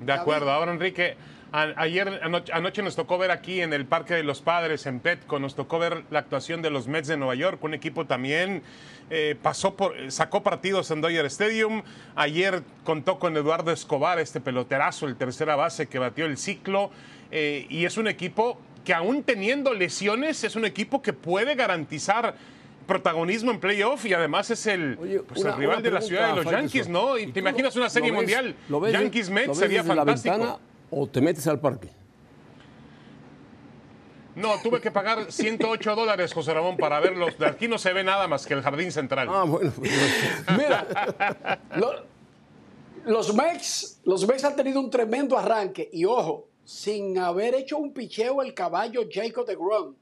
[0.00, 0.50] De acuerdo.
[0.50, 1.16] Ahora, Enrique,
[1.52, 5.38] ayer anoche, anoche nos tocó ver aquí en el Parque de los Padres, en Petco,
[5.38, 8.62] nos tocó ver la actuación de los Mets de Nueva York, un equipo también
[9.10, 11.82] eh, pasó por, sacó partidos en Dodger Stadium.
[12.16, 16.90] Ayer contó con Eduardo Escobar, este peloterazo, el tercera base que batió el ciclo.
[17.30, 22.34] eh, y es un equipo que aún teniendo lesiones, es un equipo que puede garantizar
[22.86, 26.28] protagonismo en playoff y además es el, Oye, pues, una- el rival de la ciudad
[26.34, 26.52] de los.
[26.52, 27.16] Yankees, ¿no?
[27.18, 29.48] Y ¿Y te imaginas una serie lo ves- mundial lo ves de- Yankees lo Mets
[29.48, 30.60] ves sería fantástico.
[30.96, 31.88] O te metes al parque?
[34.36, 37.38] No, tuve que pagar 108 dólares, José Ramón, para verlos.
[37.38, 39.28] De aquí no se ve nada más que el jardín central.
[39.30, 39.72] Ah, bueno.
[39.76, 39.92] pues,
[40.58, 42.14] Mira, lo-
[43.06, 47.92] los Mex, los Mex han tenido un tremendo arranque y ojo, sin haber hecho un
[47.92, 49.94] picheo el caballo Jacob de Grom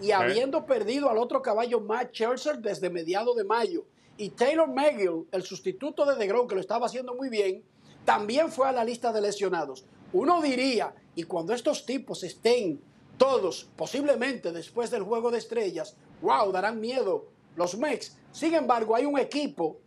[0.00, 3.84] y habiendo perdido al otro caballo Matt Scherzer desde mediados de mayo
[4.16, 7.62] y Taylor McGill, el sustituto de DeGrom que lo estaba haciendo muy bien,
[8.04, 9.84] también fue a la lista de lesionados.
[10.12, 12.80] Uno diría, y cuando estos tipos estén
[13.16, 18.16] todos, posiblemente después del juego de estrellas, wow, darán miedo los Mex.
[18.32, 19.78] Sin embargo, hay un equipo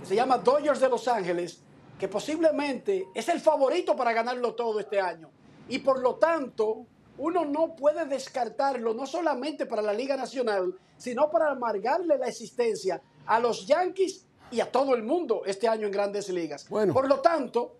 [0.00, 1.60] que se llama Dodgers de Los Ángeles,
[1.98, 5.30] que posiblemente es el favorito para ganarlo todo este año.
[5.68, 6.86] Y por lo tanto,
[7.18, 13.00] uno no puede descartarlo, no solamente para la Liga Nacional, sino para amargarle la existencia
[13.26, 16.68] a los Yankees y a todo el mundo este año en grandes ligas.
[16.68, 16.92] Bueno.
[16.92, 17.78] Por lo tanto,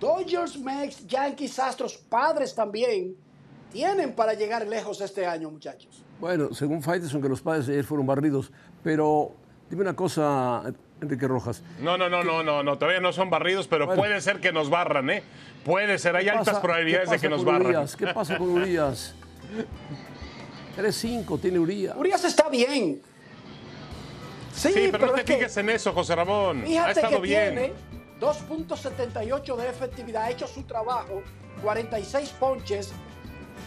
[0.00, 3.16] Dodgers, Mex, Yankees, Astros, padres también,
[3.72, 6.02] tienen para llegar lejos este año, muchachos.
[6.20, 8.50] Bueno, según Faitelson, que los padres ayer fueron barridos,
[8.82, 9.32] pero
[9.68, 10.62] dime una cosa,
[11.00, 11.62] Enrique Rojas.
[11.80, 14.00] No, no, no, no, no, no, todavía no son barridos, pero Bueno.
[14.00, 15.22] puede ser que nos barran, ¿eh?
[15.64, 17.66] Puede ser, hay ¿Qué altas pasa- probabilidades de que nos barran.
[17.66, 17.96] Urias?
[17.96, 19.14] ¿Qué pasa con Urias?
[20.76, 21.96] 3-5 tiene Urias.
[21.96, 23.00] Urias está bien.
[24.56, 26.62] Sí, Sí, pero, no te que fijes en eso, José Ramón.
[26.62, 27.54] ha Fíjate estado que bien.
[27.54, 27.72] tiene
[28.20, 31.22] 2.78 de efectividad, ha hecho su trabajo,
[31.62, 32.92] 46 ponches.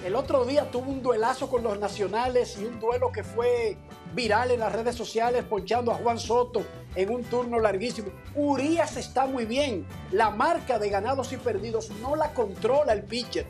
[0.05, 3.77] El otro día tuvo un duelazo con los nacionales y un duelo que fue
[4.13, 6.63] viral en las redes sociales, ponchando a Juan Soto
[6.95, 8.09] en un turno larguísimo.
[8.33, 9.85] Urias está muy bien.
[10.11, 13.45] La marca de ganados y perdidos no la controla el pitcher.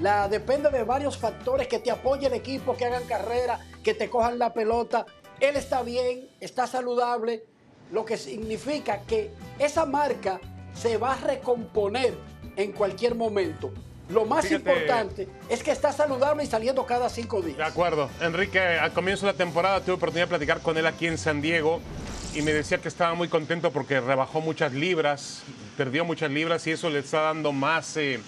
[0.00, 4.08] La depende de varios factores que te apoye el equipo, que hagan carrera, que te
[4.08, 5.04] cojan la pelota.
[5.40, 7.44] Él está bien, está saludable,
[7.92, 10.40] lo que significa que esa marca
[10.74, 12.14] se va a recomponer
[12.56, 13.72] en cualquier momento.
[14.08, 14.70] Lo más Fíjate.
[14.70, 17.58] importante es que está saludable y saliendo cada cinco días.
[17.58, 18.08] De acuerdo.
[18.20, 21.42] Enrique, al comienzo de la temporada tuve oportunidad de platicar con él aquí en San
[21.42, 21.80] Diego
[22.34, 25.42] y me decía que estaba muy contento porque rebajó muchas libras,
[25.76, 28.20] perdió muchas libras y eso le está dando más eh,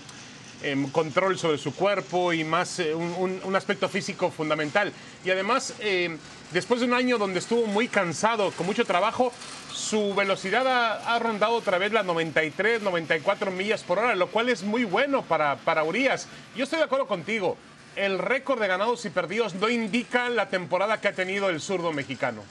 [0.62, 4.92] em, control sobre su cuerpo y más eh, un, aspecto físico fundamental.
[5.24, 6.16] Y además, eh,
[6.52, 9.32] después de un año donde estuvo muy cansado, con mucho trabajo,
[9.72, 14.48] su velocidad ha, ha rondado otra vez las 93, 94 millas por hora, lo cual
[14.48, 16.26] es muy bueno para, para Urias.
[16.56, 17.56] Yo estoy de acuerdo contigo.
[17.96, 21.92] El récord de ganados y perdidos no indica la temporada que ha tenido el zurdo
[21.92, 22.42] mexicano.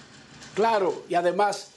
[0.54, 1.72] Claro, y además,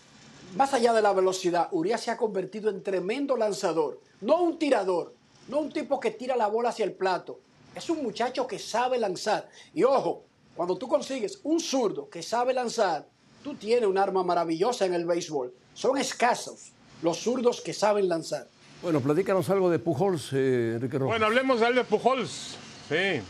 [0.56, 4.00] más allá de la velocidad, Urias se ha convertido en tremendo lanzador.
[4.20, 5.14] No un tirador,
[5.48, 7.40] no un tipo que tira la bola hacia el plato.
[7.74, 9.48] Es un muchacho que sabe lanzar.
[9.74, 10.24] Y ojo,
[10.54, 13.06] cuando tú consigues un zurdo que sabe lanzar,
[13.42, 15.52] tú tienes un arma maravillosa en el béisbol.
[15.74, 18.46] Son escasos los zurdos que saben lanzar.
[18.82, 21.12] Bueno, platícanos algo de Pujols, eh, Enrique Rojas.
[21.12, 22.56] Bueno, hablemos de Albert Pujols.
[22.88, 23.20] Sí,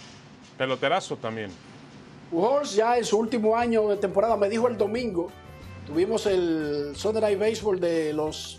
[0.57, 1.51] peloterazo también.
[2.31, 5.31] Pujols ya en su último año de temporada me dijo el domingo,
[5.87, 8.59] tuvimos el Sunday Night Baseball de los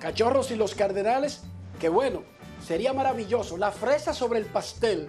[0.00, 1.42] Cachorros y los Cardenales,
[1.78, 2.22] que bueno,
[2.70, 5.08] sería maravilloso, la fresa sobre el pastel,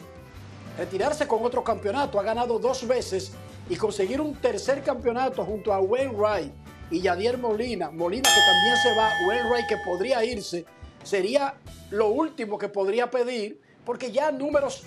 [0.80, 3.34] retirarse con otro campeonato, ha ganado dos veces
[3.70, 6.52] y conseguir un tercer campeonato junto a Wainwright
[6.90, 10.66] y Yadier Molina, Molina que también se va, Wainwright que podría irse,
[11.04, 11.54] sería
[11.92, 14.82] lo último que podría pedir, porque ya números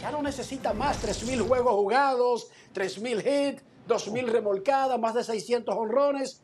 [0.00, 1.00] ya no necesita más.
[1.04, 6.42] 3.000 juegos jugados, 3.000 hits, 2.000 remolcadas, más de 600 honrones.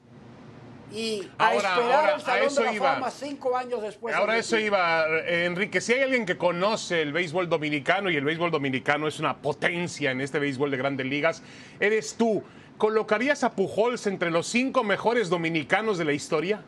[0.92, 2.94] Y a Ahora, esperar ahora, el a Salón eso de la iba.
[2.94, 4.14] Fama cinco años después.
[4.14, 5.80] Ahora eso iba, eh, Enrique.
[5.80, 10.10] Si hay alguien que conoce el béisbol dominicano y el béisbol dominicano es una potencia
[10.10, 11.42] en este béisbol de grandes ligas,
[11.80, 12.42] eres tú.
[12.78, 16.62] ¿Colocarías a Pujols entre los cinco mejores dominicanos de la historia?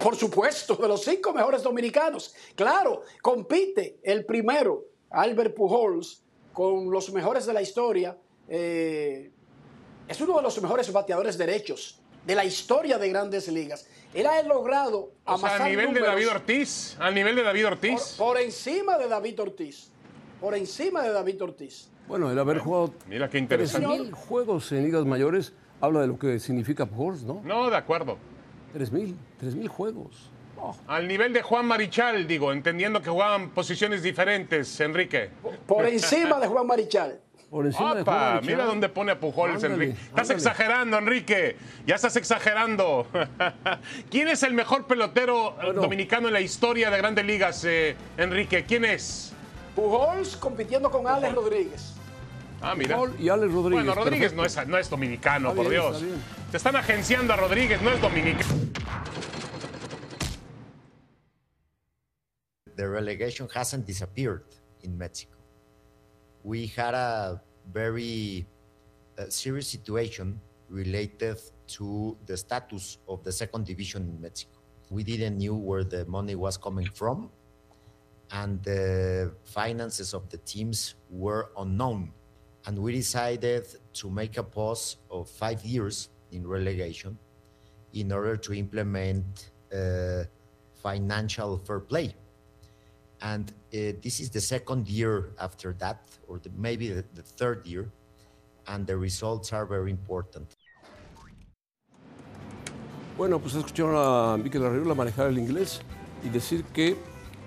[0.00, 2.34] Por supuesto, de los cinco mejores dominicanos.
[2.54, 8.18] Claro, compite el primero, Albert Pujols, con los mejores de la historia.
[8.48, 9.30] Eh,
[10.08, 11.97] es uno de los mejores bateadores derechos
[12.28, 13.86] de la historia de grandes ligas.
[14.12, 16.96] Él ha logrado O sea, amasar a nivel de números David Ortiz.
[17.00, 18.14] Al nivel de David por, Ortiz.
[18.18, 19.90] por encima de David Ortiz.
[20.38, 21.88] Por encima de David Ortiz.
[22.06, 23.88] Bueno, el haber jugado Mira qué interesante.
[23.88, 27.40] 3.000 juegos en ligas mayores habla de lo que significa Pujols, ¿no?
[27.44, 28.18] No, de acuerdo.
[28.74, 30.30] 3.000, 3.000 juegos.
[30.58, 35.30] Oh, Al nivel de Juan Marichal, digo, entendiendo que jugaban posiciones diferentes, Enrique.
[35.66, 37.20] Por encima de Juan Marichal.
[37.50, 38.04] Por encima de
[38.42, 39.92] mira dónde pone a Pujols, Ándale, Enrique.
[40.00, 40.34] Estás ándale.
[40.34, 41.56] exagerando, Enrique.
[41.86, 43.06] Ya estás exagerando.
[44.10, 45.80] ¿Quién es el mejor pelotero Bueno.
[45.82, 48.64] dominicano en la historia de Grandes Ligas, eh, Enrique?
[48.66, 49.32] ¿Quién es?
[49.74, 51.94] Pujols compitiendo con Alex Rodríguez.
[52.60, 52.96] Ah, mira.
[52.96, 53.84] Paul y Alex Rodríguez.
[53.86, 56.04] Bueno, Rodríguez no es, no es dominicano, Está por bien, Dios.
[56.50, 58.54] Te están agenciando a Rodríguez, no es dominicano.
[62.76, 64.42] the relegation hasn't disappeared
[64.82, 65.37] in Mexico.
[66.42, 67.40] We had a
[67.72, 68.46] very
[69.18, 74.58] uh, serious situation related to the status of the second division in Mexico.
[74.90, 77.30] We didn't knew where the money was coming from,
[78.30, 82.12] and the finances of the teams were unknown.
[82.66, 87.18] And we decided to make a pause of five years in relegation
[87.94, 90.24] in order to implement uh,
[90.74, 92.14] financial fair play
[93.20, 97.66] and uh, this is the second year after that or the, maybe the, the third
[97.66, 97.90] year
[98.66, 100.46] and the results are very important.
[103.16, 105.80] Bueno, pues escucharon a Miquel Arriola manejar el inglés
[106.24, 106.96] y decir que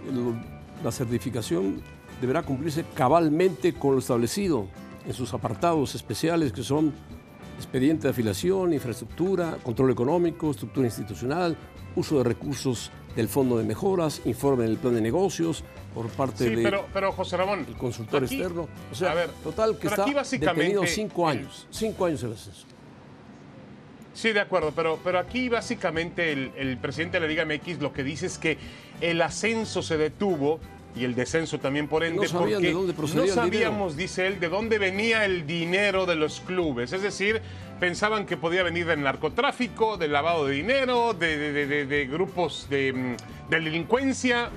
[0.07, 0.41] el-
[0.83, 1.81] la certificación
[2.19, 4.67] deberá cumplirse cabalmente con lo establecido
[5.05, 6.93] en sus apartados especiales que son
[7.57, 11.55] expediente de afiliación, infraestructura, control económico, estructura institucional,
[11.95, 16.49] uso de recursos del Fondo de Mejoras, informe del plan de negocios por parte Sí,
[16.51, 17.65] del pero, pero José Ramón.
[17.77, 18.67] consultor aquí- externo.
[18.91, 21.67] O sea, a ver, total que está aquí básicamente detenido cinco el- años.
[21.71, 22.65] Cinco años el ascenso.
[24.13, 27.93] Sí, de acuerdo, pero, pero aquí básicamente el, el presidente de la Liga MX lo
[27.93, 28.57] que dice es que
[28.99, 30.59] el ascenso se detuvo
[30.95, 34.49] y el descenso también por ende porque de dónde procedía no sabíamos, dice él, de
[34.49, 36.91] dónde venía el dinero de los clubes.
[36.93, 37.41] Es decir,
[37.79, 42.67] pensaban que podía venir del narcotráfico, del lavado de dinero, de, de- de- de- grupos
[42.69, 43.15] de, mm,
[43.49, 44.49] de delincuencia.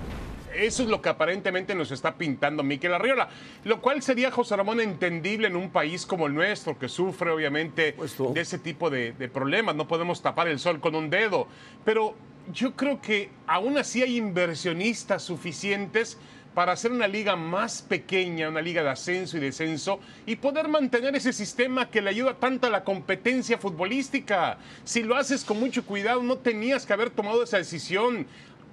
[0.56, 3.28] Eso es lo que aparentemente nos está pintando Miquel Arriola,
[3.64, 7.96] lo cual sería, José Ramón, entendible en un país como el nuestro, que sufre obviamente
[8.32, 9.74] de ese tipo de problemas.
[9.74, 11.48] No podemos tapar el sol con un dedo.
[11.84, 12.14] Pero
[12.52, 16.18] yo creo que aún así hay inversionistas suficientes
[16.54, 21.16] para hacer una liga más pequeña, una liga de ascenso y descenso, y poder mantener
[21.16, 24.58] ese sistema que le ayuda tanto a la competencia futbolística.
[24.84, 28.26] Si lo haces con mucho cuidado, no tenías que haber tomado esa decisión.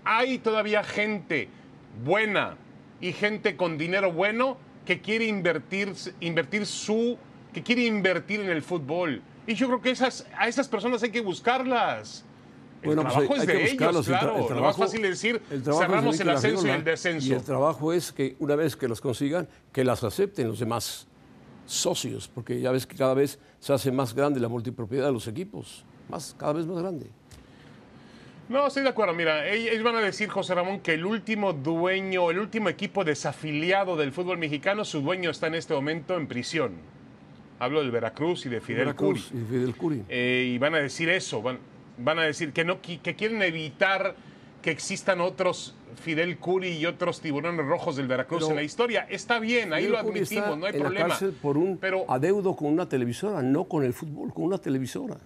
[0.04, 1.50] Hay todavía gente
[2.06, 2.56] buena
[3.00, 7.18] y gente con dinero bueno que quiere invertir, invertir su,
[7.52, 9.24] que quiere invertir en el fútbol.
[9.48, 9.90] Y yo creo que
[10.38, 12.26] a esas personas hay que buscarlas.
[12.82, 14.30] El Bueno, pues trabajo hay- es hay de que ellos, claro.
[14.34, 16.70] el Lo más trabajo- fácil es decir, el trabajo es de cerramos el ascenso y
[16.72, 17.28] el descenso.
[17.28, 21.08] Y el trabajo es que una vez que los consigan, que las acepten los demás
[21.68, 25.28] socios, porque ya ves que cada vez se hace más grande la multipropiedad de los
[25.28, 27.06] equipos, más, cada vez más grande.
[28.50, 29.14] No, estoy de acuerdo.
[29.14, 33.06] Mira, ellos ellos van a decir, José Ramón, que el último dueño, el último equipo
[33.06, 36.74] desafiliado del fútbol mexicano, su dueño está en este momento en prisión.
[37.60, 39.42] Hablo del Veracruz y de Fidel Veracruz Curi.
[39.42, 40.04] y Fidel Curi.
[40.10, 41.60] Eh, y van a decir eso, van,
[42.04, 44.16] van a decir que, no, que quieren evitar
[44.62, 49.08] que existan otros Fidel Curi y otros tiburones rojos del Veracruz Pero en la historia.
[49.10, 51.08] Está bien, ahí lo admitimos, no hay en problema.
[51.08, 54.58] La cárcel por un Pero adeudo con una televisora, no con el fútbol, con una
[54.58, 55.18] televisora.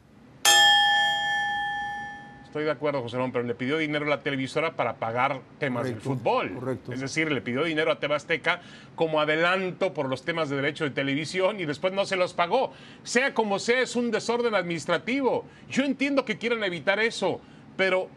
[2.56, 5.82] Estoy de acuerdo, José Ramón, pero le pidió dinero a la televisora para pagar temas
[5.90, 6.54] Correcto, del fútbol.
[6.54, 6.94] correcto.
[6.94, 8.62] Es decir, le pidió dinero a Tebasteca
[8.96, 12.72] como adelanto por los temas de derecho de televisión y después no se los pagó.
[13.04, 15.44] Sea como sea, es un desorden administrativo.
[15.70, 17.42] Yo entiendo que quieran evitar eso,
[17.76, 18.08] pero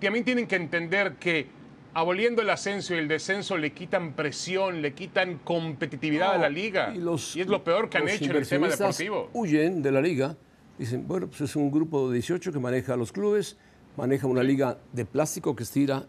[0.00, 1.48] también tienen que entender que
[1.92, 6.92] aboliendo el ascenso y el descenso le quitan presión, le quitan competitividad a la liga.
[6.94, 9.28] y los- es lo peor que han hecho en el tema deportivo.
[9.32, 10.36] Huyen de la liga.
[10.78, 13.58] Dicen, bueno, pues es un grupo de 18 que maneja a los clubes,
[13.98, 16.04] maneja una liga de plástico que estira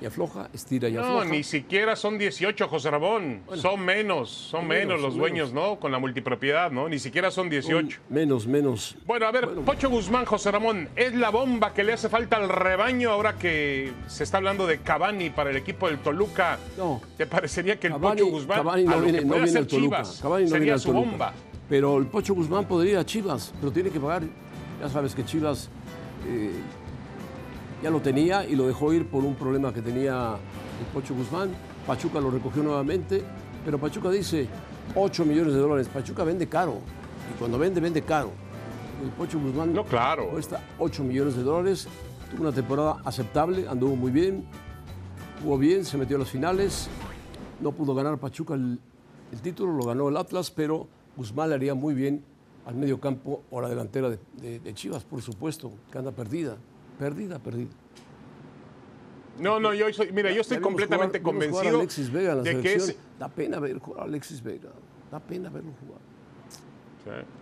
[0.00, 1.24] y afloja, estira y No, afloja.
[1.24, 3.40] ni siquiera son 18, José Ramón.
[3.56, 5.80] son menos, son menos, menos, los dueños, ¿no?
[5.80, 6.88] Con la multipropiedad, ¿no?
[6.88, 7.98] Ni siquiera son 18.
[8.10, 8.96] Menos, menos.
[9.06, 12.48] Bueno, a ver, Pocho Guzmán, José Ramón, ¿es la bomba que le hace falta al
[12.48, 16.58] rebaño ahora que se está hablando de Cavani para el equipo del Toluca?
[16.78, 17.00] No.
[17.16, 19.58] ¿Te parecería que el Cavani, Pocho Guzmán Cavani a no lo viene, que no viene
[19.58, 19.96] al Toluca.
[20.02, 21.10] Chivas Cavani no viene sería al su Toluca.
[21.10, 21.32] bomba?
[21.68, 24.22] Pero el Pocho Guzmán podría ir a Chivas, pero tiene que pagar.
[24.80, 25.68] Ya sabes que Chivas
[26.28, 26.50] eh,
[27.86, 30.32] ya lo tenía y lo dejó ir por un problema que tenía
[30.80, 31.50] el Pocho Guzmán.
[31.86, 33.22] Pachuca lo recogió nuevamente,
[33.64, 34.48] pero Pachuca dice
[34.96, 35.86] 8 millones de dólares.
[35.86, 36.78] Pachuca vende caro
[37.32, 38.30] y cuando vende, vende caro.
[39.04, 40.30] El Pocho Guzmán No, claro.
[40.30, 41.86] cuesta 8 millones de dólares.
[42.28, 44.44] Tuvo una temporada aceptable, anduvo muy bien,
[45.44, 46.88] jugó bien, se metió a las finales.
[47.60, 48.80] No pudo ganar Pachuca el,
[49.30, 52.24] el título, lo ganó el Atlas, pero Guzmán le haría muy bien
[52.66, 56.10] al medio campo o a la delantera de, de- de Chivas, por supuesto, que anda
[56.10, 56.56] perdida,
[56.98, 57.70] perdida, perdida.
[59.38, 62.74] No, no, yo soy, mira, yo estoy completamente jugar- convencido Alexis Vega la de que
[62.74, 64.70] es Da pena ver jugar a Alexis Vega,
[65.10, 66.00] da pena verlo jugar.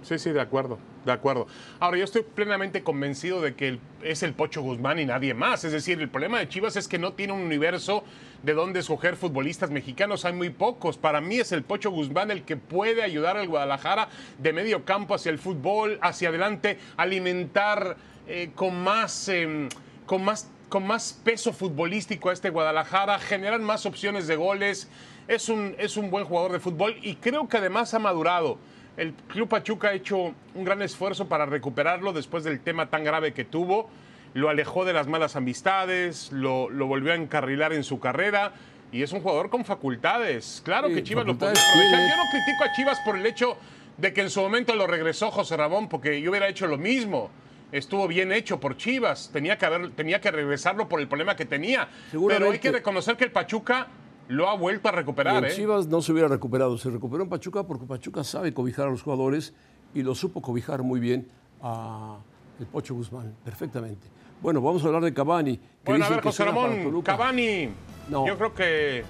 [0.03, 1.47] Sí, sí, de acuerdo, de acuerdo.
[1.81, 5.65] Ahora, yo estoy plenamente convencido de que el- es el Pocho Guzmán y nadie más.
[5.65, 8.05] Es decir, el problema de Chivas es que no tiene un universo
[8.43, 10.27] de donde escoger futbolistas mexicanos.
[10.27, 10.99] Hay muy pocos.
[10.99, 15.15] Para mí es el Pocho Guzmán el que puede ayudar al Guadalajara de medio campo
[15.15, 19.29] hacia el fútbol, hacia adelante, alimentar eh, con más...
[19.29, 19.69] em,
[20.07, 24.89] con más con más peso futbolístico a este Guadalajara, generar más opciones de goles.
[25.29, 28.59] Es un, es un buen jugador de fútbol y creo que además ha madurado.
[28.97, 30.17] El Club Pachuca ha hecho
[30.55, 33.89] un gran esfuerzo para recuperarlo después del tema tan grave que tuvo.
[34.33, 38.53] Lo alejó de las malas amistades, lo, lo volvió a encarrilar en su carrera
[38.91, 40.61] y es un jugador con facultades.
[40.65, 42.01] Claro Sí, que Chivas lo puede aprovechar.
[42.11, 43.57] Yo no critico a Chivas por el hecho
[43.97, 47.31] de que en su momento lo regresó José Ramón, porque yo hubiera hecho lo mismo.
[47.73, 51.45] Estuvo bien hecho por Chivas, tenía que, haber, tenía que regresarlo por el problema que
[51.45, 51.89] tenía.
[52.13, 53.89] Pero hay que reconocer que el Pachuca
[54.29, 55.45] lo ha vuelto a recuperar.
[55.45, 55.55] en ¿eh?
[55.55, 59.03] Chivas no se hubiera recuperado, se recuperó en Pachuca porque Pachuca sabe cobijar a los
[59.03, 59.55] jugadores
[59.93, 61.29] y lo supo cobijar muy bien
[61.63, 62.19] a
[62.61, 64.07] el Pocho Guzmán, perfectamente.
[64.41, 65.57] Bueno, vamos a hablar de Cavani.
[65.57, 67.03] que Bueno, a ver, José Ramón.
[67.03, 67.71] Cavani.
[68.09, 68.27] No.
[68.27, 69.05] Yo creo que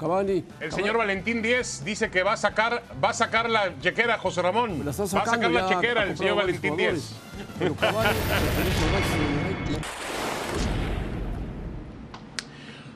[0.00, 0.44] Cavani.
[0.58, 4.42] El señor Valentín Díez dice que va a sacar, va a sacar la chequera, José
[4.42, 4.84] Ramón.
[4.84, 7.12] La va a sacar la chequera el señor Valentín Díez.
[7.58, 8.08] Pero Cavani.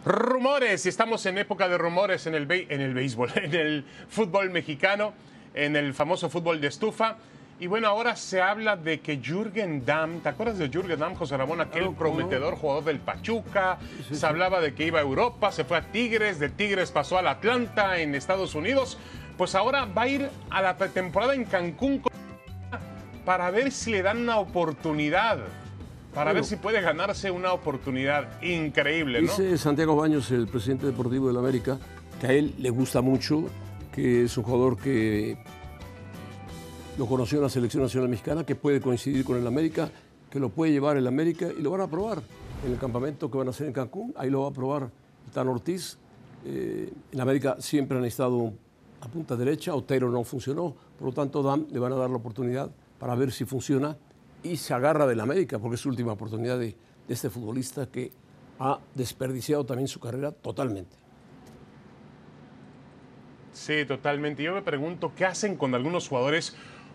[0.04, 4.50] Rumores, y estamos en época de rumores en el, en el béisbol, en el fútbol
[4.50, 5.14] mexicano,
[5.54, 7.16] en el famoso fútbol de estufa.
[7.60, 11.36] Y bueno, ahora se habla de que Jürgen Damm, ¿te acuerdas de Jürgen Damm, José
[11.36, 11.60] Ramón?
[11.60, 12.16] Aquel Claro, cómo no.
[12.16, 13.78] prometedor jugador del Pachuca.
[14.10, 17.28] Se hablaba de que iba a Europa, se fue a Tigres, de Tigres pasó al
[17.28, 18.98] Atlanta en Estados Unidos.
[19.38, 22.12] Pues ahora va a ir a la pretemporada en Cancún con-
[23.24, 25.38] para ver si le dan una oportunidad.
[26.12, 26.34] Para Bueno.
[26.34, 29.28] ver si puede ganarse una oportunidad increíble, ¿no?
[29.30, 31.78] Dice Santiago Baños, el presidente deportivo del América,
[32.20, 33.44] que a él le gusta mucho,
[33.92, 35.36] que es un jugador que
[36.96, 39.90] lo conoció la selección nacional mexicana, que puede coincidir con el América,
[40.30, 42.22] que lo puede llevar el América y lo van a probar
[42.64, 44.14] en el campamento que van a hacer en Cancún.
[44.16, 44.90] Ahí lo va a probar
[45.32, 45.98] Tan Ortiz.
[46.44, 48.52] Eh, en América siempre han estado
[49.00, 52.16] a punta derecha, Otero no funcionó, por lo tanto Dam le van a dar la
[52.16, 53.96] oportunidad para ver si funciona
[54.42, 56.76] y se agarra del América, porque es su última oportunidad de
[57.08, 58.12] este futbolista que
[58.58, 60.96] ha desperdiciado también su carrera totalmente.
[63.52, 64.42] Sí, totalmente.
[64.42, 66.54] Yo me pregunto qué hacen con algunos jugadores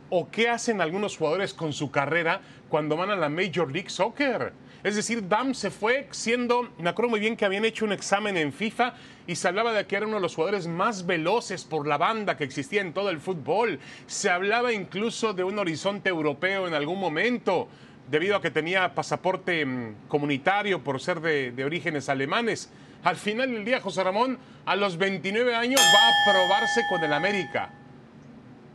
[0.09, 4.53] o qué hacen algunos jugadores con su carrera cuando van a la Major League Soccer.
[4.81, 8.37] Es decir, Dam se fue siendo, me acuerdo muy bien que habían hecho un examen
[8.37, 8.93] en FIFA
[9.27, 12.37] y se hablaba de que era uno de los jugadores más veloces por la banda
[12.37, 13.79] que existía en todo el fútbol.
[14.07, 17.67] Se hablaba incluso de un horizonte europeo en algún momento,
[18.09, 22.71] debido a que tenía pasaporte mm, comunitario por ser de, de orígenes alemanes.
[23.03, 27.11] Al final del día, José Ramón, a los 29 años va a probarse con el
[27.11, 27.73] América.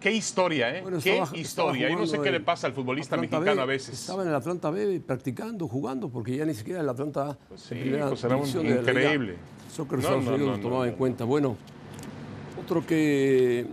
[0.04, 0.82] Qué historia, ¿eh?
[0.82, 1.88] Bueno, Qué historia.
[1.88, 3.62] Yo no sé qué le pasa al futbolista Atlanta mexicano B.
[3.62, 3.98] a veces.
[3.98, 7.62] Estaba en el Atlanta B practicando, jugando, porque ya ni siquiera el Atlanta A, Pues
[7.62, 9.36] sí, de la Liga increíble.
[9.74, 11.24] Soccer No, Estados no, Unidos no, lo tomaba en cuenta.
[11.24, 11.56] Bueno,
[12.62, 13.66] otro que.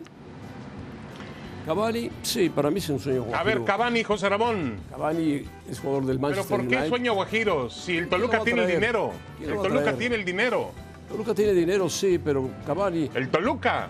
[1.65, 3.45] Cavani, sí, para mí es un sueño A guajiro.
[3.59, 4.75] ver, Cavani, José Ramón.
[4.89, 6.89] Cavani es jugador del ¿Pero Manchester por qué United.
[6.89, 7.69] sueño Guajiro?
[7.69, 9.11] Si el ¿Quién lo va Toluca a tiene el dinero.
[9.37, 10.71] ¿Quién El a Toluca tiene el dinero.
[11.09, 13.89] Toluca tiene dinero, sí, pero Cavani, El Toluca.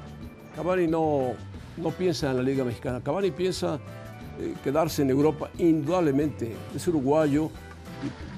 [0.56, 1.34] Cavani no,
[1.82, 3.02] no piensa en la Liga Mexicana.
[3.02, 3.80] Cavani piensa
[4.40, 6.56] eh, quedarse en Europa, indudablemente.
[6.76, 7.50] Es uruguayo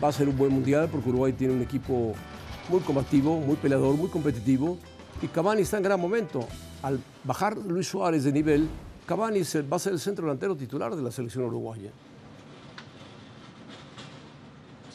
[0.03, 2.13] va a ser un buen mundial porque Uruguay tiene un equipo
[2.69, 4.77] muy combativo, muy peleador, muy competitivo.
[5.21, 6.47] Y Cavani está en gran momento.
[6.81, 8.67] Al bajar Luis Suárez de nivel,
[9.05, 9.41] Cavani
[9.71, 11.91] va a ser el centro delantero titular de la selección uruguaya.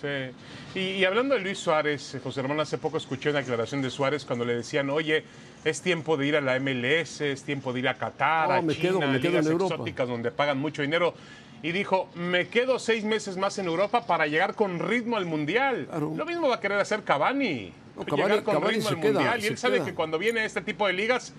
[0.01, 0.78] Sí.
[0.78, 3.90] Y, y hablando de Luis Suárez, eh, José Ramón, hace poco escuché una declaración de
[3.90, 5.24] Suárez cuando le decían, oye,
[5.64, 8.62] es tiempo de ir a la MLS, es tiempo de ir a Qatar, No, a
[8.62, 9.74] me China, quedo- me quedo ligas en Europa.
[9.74, 11.14] exóticas donde pagan mucho dinero.
[11.61, 15.86] Y dijo, me quedo seis meses más en Europa para llegar con ritmo al Mundial.
[15.90, 16.12] Claro.
[16.16, 17.72] Lo mismo va a querer hacer Cavani.
[17.96, 19.42] No, Cavani- llegar con Cavani ritmo al queda, Mundial.
[19.42, 19.86] Y él sabe queda.
[19.86, 21.34] que cuando viene a este tipo de ligas,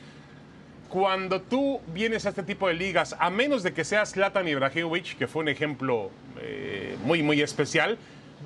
[0.90, 5.18] cuando tú vienes a este tipo de ligas, a menos de que seas Zlatan Ibrahimovic,
[5.18, 6.10] que fue un ejemplo
[6.42, 7.98] eh, muy, muy especial,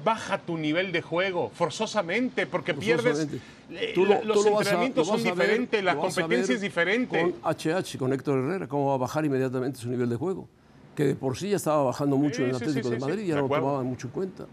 [0.04, 3.04] baja tu nivel de juego forzosamente, porque pierdes.
[3.18, 3.46] Forzosamente.
[3.72, 6.56] eh, Tú lo- los tú lo vas a- entrenamientos lo son ver- diferentes, la competencia
[6.56, 7.20] es diferente.
[7.22, 10.48] Con HH, con Héctor Herrera, cómo va a bajar inmediatamente su nivel de juego.
[10.96, 13.06] Que de por sí ya estaba bajando mucho Sí, en el Atlético sí, de sí,
[13.06, 14.46] Madrid, sí, ya de no lo tomaban mucho en cuenta.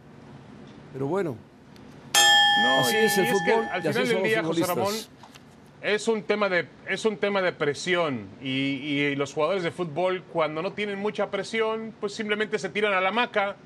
[0.92, 1.36] Pero bueno,
[2.62, 4.66] No, así y- es el y que fútbol, al y así final del día, José.
[4.66, 4.94] Ramón,
[5.82, 8.26] es un tema de, es un tema de presión.
[8.42, 12.92] Y, y los jugadores de fútbol, cuando no tienen mucha presión, pues simplemente se tiran
[12.94, 13.56] a la hamaca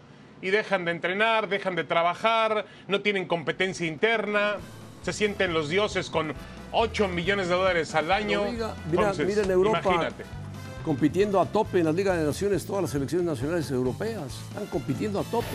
[0.45, 4.57] y dejan de entrenar, dejan de trabajar, no tienen competencia interna,
[5.03, 6.35] se sienten los dioses con
[6.71, 8.45] 8 millones de dólares al año.
[8.53, 10.25] Mira, Entonces, mira en Europa, Imagínate.
[10.85, 15.19] compitiendo a tope en las Ligas de Naciones, todas las selecciones nacionales europeas están compitiendo
[15.19, 15.47] a tope.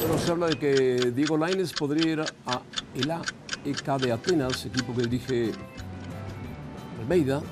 [0.00, 2.60] Pero se habla de que Diego Lainez podría ir a
[2.94, 5.50] el AEK de Atenas, equipo que dirige
[7.00, 7.42] Almeida,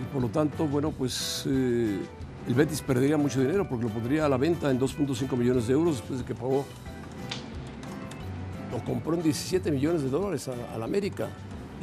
[0.00, 1.98] y por lo tanto, bueno, pues eh,
[2.48, 5.74] el Betis perdería mucho dinero porque lo pondría a la venta en 2.5 millones de
[5.74, 6.64] euros después de que pagó,
[8.72, 11.28] lo compró en 17 millones de dólares al América.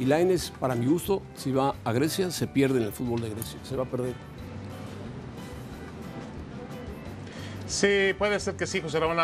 [0.00, 3.30] Y Lainez, para mi gusto, si va a Grecia, se pierde en el fútbol de
[3.30, 4.14] Grecia, se va a perder.
[7.68, 9.18] Sí, puede ser que sí, José Ramón.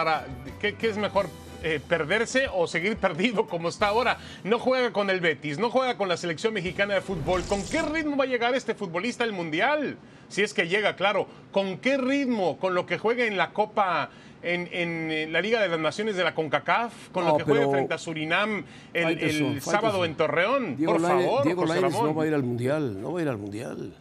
[0.61, 1.29] ¿qué, qué es mejor?
[1.63, 4.19] eh, ¿Perderse o seguir perdido como está ahora?
[4.45, 7.43] No juega con el Betis, no juega con la selección mexicana de fútbol.
[7.43, 9.97] ¿Con qué ritmo va a llegar este futbolista al Mundial?
[10.33, 11.27] Si es que llega, claro.
[11.53, 12.57] ¿Con qué ritmo?
[12.57, 14.09] ¿Con lo que juega en la Copa,
[14.43, 17.11] en, en, eh, la Liga de las Naciones de la CONCACAF?
[17.11, 18.65] ¿Con No, lo que juega frente a Surinam
[18.95, 20.75] el, sábado en Torreón?
[20.79, 22.05] Diego Por Lainez, favor, Diego José Ramón.
[22.07, 23.93] no va a ir al Mundial, no va a ir al Mundial.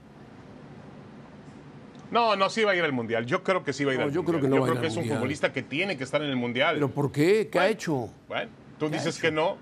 [2.12, 3.26] No, no, sí va a ir al Mundial.
[3.26, 4.42] Yo creo que sí va a ir No, al yo creo Mundial.
[4.42, 5.18] que no Yo va creo ir que es un Mundial.
[5.18, 6.76] futbolista que tiene que estar en el Mundial.
[6.76, 7.50] ¿Pero por qué?
[7.52, 8.10] ¿Qué ha hecho?
[8.30, 9.22] Bueno, tú ¿Qué ha dices hecho?
[9.28, 9.58] que no.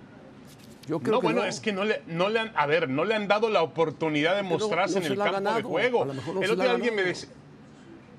[0.89, 1.45] Yo creo no, que bueno, no.
[1.45, 4.35] es que no le, no le han, a ver, no le han dado la oportunidad
[4.35, 6.07] de mostrarse no en el campo de juego.
[6.41, 7.29] el otro día alguien me decía,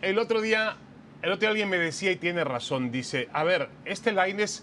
[0.03, 0.77] el otro día,
[1.21, 4.63] el otro día alguien me decía y tiene razón, dice, a ver, este Laines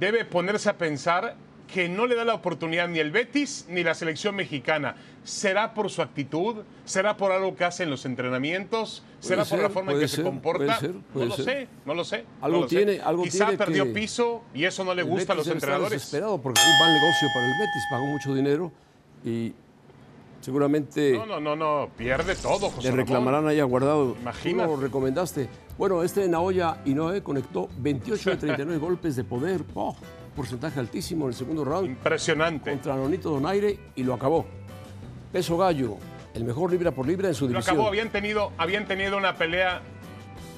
[0.00, 1.36] debe ponerse a pensar
[1.74, 4.94] que no le da la oportunidad ni el Betis ni la selección mexicana.
[5.24, 6.58] ¿Será por su actitud?
[6.84, 9.02] ¿Será por algo que hace en los entrenamientos?
[9.18, 10.78] ¿Será por la forma en que se ser, comporta?
[10.78, 12.24] puede ser, no lo sé, no lo sé.
[12.40, 12.76] Algo no lo sé.
[12.76, 15.90] tiene- algo Quizá tiene perdió que- piso y eso no le gusta a los entrenadores.
[15.94, 18.72] desesperado porque fue un mal negocio para el Betis, pagó mucho dinero
[19.24, 19.52] y
[20.40, 23.06] seguramente No, no, no, no, pierde todo, José le Ramón.
[23.06, 24.16] reclamarán ahí guardado.
[24.20, 24.68] Imagínate.
[24.70, 25.48] Tú lo recomendaste.
[25.76, 29.96] Bueno, este Naoya Inoue conectó 28 de 39 golpes de poder, oh,
[30.34, 32.70] porcentaje altísimo en el segundo round Impresionante.
[32.70, 34.46] contra Nonito Donaire y lo acabó.
[35.32, 35.96] Peso gallo,
[36.34, 37.76] el mejor libra por libra en su Lo división.
[37.76, 39.82] acabó, habían tenido, habían tenido una pelea,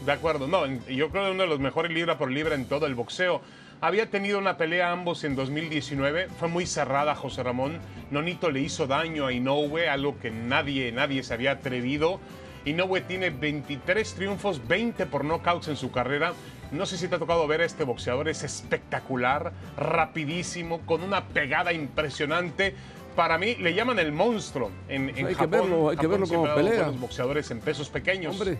[0.05, 2.87] de acuerdo, no, yo creo que uno de los mejores libra por libra en todo
[2.87, 3.41] el boxeo.
[3.81, 7.79] Había tenido una pelea ambos en 2019, fue muy cerrada José Ramón.
[8.11, 12.19] Nonito le hizo daño a Inoue, algo que nadie, nadie se había atrevido.
[12.65, 16.33] Inoue tiene 23 triunfos, 20 por knockouts en su carrera.
[16.73, 21.25] No sé si te ha tocado ver a este boxeador, es espectacular, rapidísimo, con una
[21.29, 22.75] pegada impresionante.
[23.15, 25.51] Para mí le llaman el monstruo en, en hay que Japón.
[25.51, 26.83] verlo, hay que Japón verlo siempre como pelea.
[26.85, 28.33] buenos boxeadores en pesos pequeños.
[28.39, 28.59] Hombre,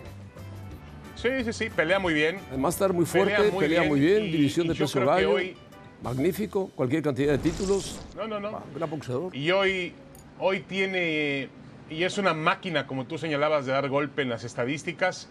[1.15, 2.37] Sí, sí, sí, pelea muy bien.
[2.49, 4.99] además estar muy fuerte, Pelea pelea muy muy bien bien, y- división y de peso
[4.99, 5.31] que gallo.
[5.33, 5.57] hoy-
[6.03, 7.99] Magnífico, cualquier cantidad de títulos.
[8.15, 8.61] No, no, no.
[8.75, 9.35] Gran boxeador.
[9.35, 9.93] Y hoy,
[10.39, 11.49] hoy tiene,
[11.89, 15.27] y es una máquina, como tú señalabas, de dar golpe en las estadísticas.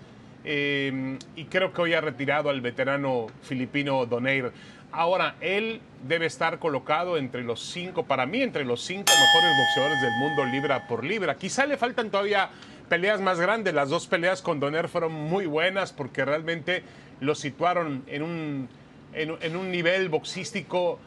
[0.49, 4.53] Eh, y creo que hoy ha retirado al veterano filipino Doneir.
[4.93, 10.01] Ahora, él debe estar colocado entre los cinco, para mí, entre los cinco mejores boxeadores
[10.01, 11.37] del mundo libra por libra.
[11.37, 12.51] Quizá le faltan todavía
[12.89, 13.75] peleas más grandes.
[13.75, 16.85] Las dos peleas con Donaire fueron muy buenas porque realmente
[17.19, 18.69] lo situaron en un,
[19.13, 21.01] en un nivel boxístico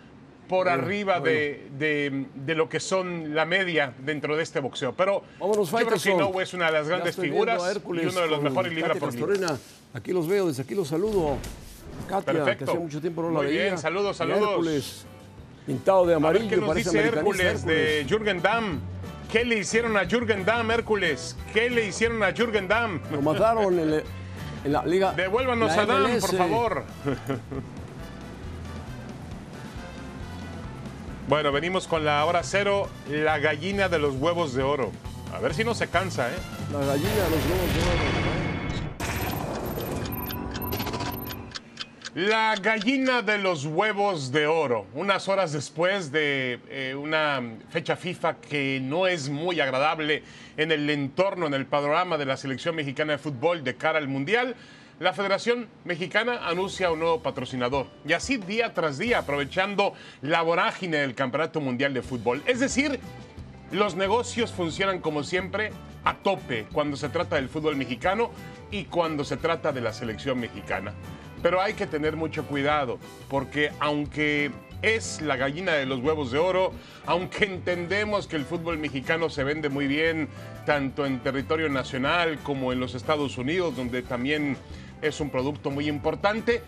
[0.49, 1.33] por Bueno, arriba bueno.
[1.33, 4.91] de, de- de lo que son la media dentro de este boxeo.
[4.93, 6.09] Pero Vámonos, yo creo que.
[6.11, 9.13] Inoue es una de las grandes figuras Hércules y uno de los mejores libra por
[9.13, 9.55] libra.
[9.93, 11.37] Aquí los veo, desde aquí los saludo.
[12.09, 12.65] Katia, Perfecto.
[12.65, 13.63] que hace mucho tiempo no la Muy veía.
[13.63, 14.49] bien, saludos, saludos.
[14.49, 15.05] Hércules,
[15.65, 17.43] pintado de A ver amarillo, qué nos dice americanista.
[17.43, 18.79] Hércules de Jürgen Damm.
[19.31, 21.35] ¿Qué le hicieron a Jürgen Damm, Hércules?
[21.53, 22.99] ¿Qué le hicieron a Jürgen Damm?
[23.11, 24.03] Lo mataron en, el-
[24.65, 25.13] en la liga.
[25.13, 26.83] Devuélvanos la a Damm, por favor.
[31.29, 34.91] Bueno, venimos con la hora cero, la gallina de los huevos de oro.
[35.31, 36.37] A ver si no se cansa, ¿eh?
[36.71, 38.39] La gallina de los huevos de oro.
[42.15, 44.87] La gallina de los huevos de oro.
[44.95, 50.23] Unas horas después de eh, una fecha FIFA que no es muy agradable
[50.57, 54.07] en el entorno, en el panorama de la selección mexicana de fútbol de cara al
[54.07, 54.55] Mundial,
[54.99, 57.87] la Federación Mexicana anuncia un nuevo patrocinador.
[58.05, 62.43] Y así día tras día, aprovechando la vorágine del Campeonato Mundial de Fútbol.
[62.45, 62.99] Es decir,
[63.71, 65.71] los negocios funcionan como siempre
[66.03, 68.31] a tope cuando se trata del fútbol mexicano
[68.71, 70.93] y cuando se trata de la selección mexicana.
[71.41, 76.39] Pero hay que tener mucho cuidado porque aunque es la gallina de los huevos de
[76.39, 76.71] oro,
[77.05, 80.29] aunque entendemos que el fútbol mexicano se vende muy bien
[80.65, 84.57] tanto en territorio nacional como en los Estados Unidos, donde también
[85.01, 86.61] es un producto muy importante,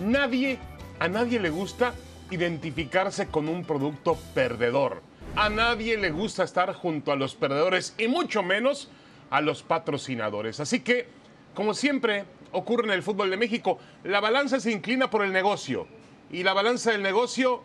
[0.00, 0.58] nadie,
[0.98, 1.94] a nadie le gusta
[2.30, 5.02] identificarse con un producto perdedor.
[5.36, 8.88] A nadie le gusta estar junto a los perdedores y mucho menos
[9.30, 10.60] a los patrocinadores.
[10.60, 11.08] Así que,
[11.54, 15.88] como siempre ocurre en el fútbol de México, la balanza se inclina por el negocio
[16.30, 17.62] y la balanza del negocio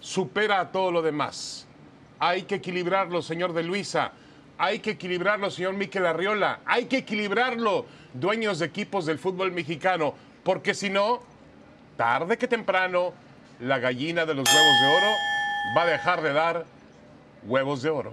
[0.00, 1.66] supera a todo lo demás.
[2.18, 4.12] Hay que equilibrarlo, señor de Luisa.
[4.58, 6.60] Hay que equilibrarlo, señor Miquel Arriola.
[6.64, 10.14] Hay que equilibrarlo, dueños de equipos del fútbol mexicano.
[10.44, 11.20] Porque si no,
[11.96, 13.12] tarde que temprano,
[13.60, 15.12] la gallina de los huevos de oro
[15.76, 16.64] va a dejar de dar
[17.46, 18.12] huevos de oro.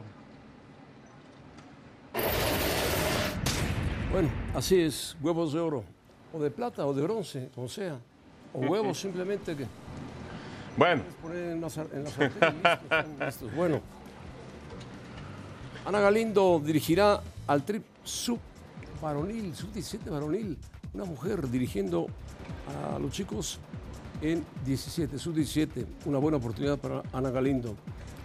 [4.11, 5.83] Bueno, así es, huevos de oro.
[6.33, 7.97] O de plata o de bronce, como sea.
[8.53, 9.65] O huevos simplemente que
[10.77, 12.55] Bueno, poner en la, sar- en la sartén
[13.19, 13.53] listos.
[13.55, 13.81] Bueno,
[15.85, 18.39] Ana Galindo dirigirá al trip sub
[19.01, 20.57] varonil, sub 17 varonil.
[20.93, 22.07] Una mujer dirigiendo
[22.95, 23.59] a los chicos
[24.21, 25.85] en 17, sub 17.
[26.05, 27.75] Una buena oportunidad para Ana Galindo.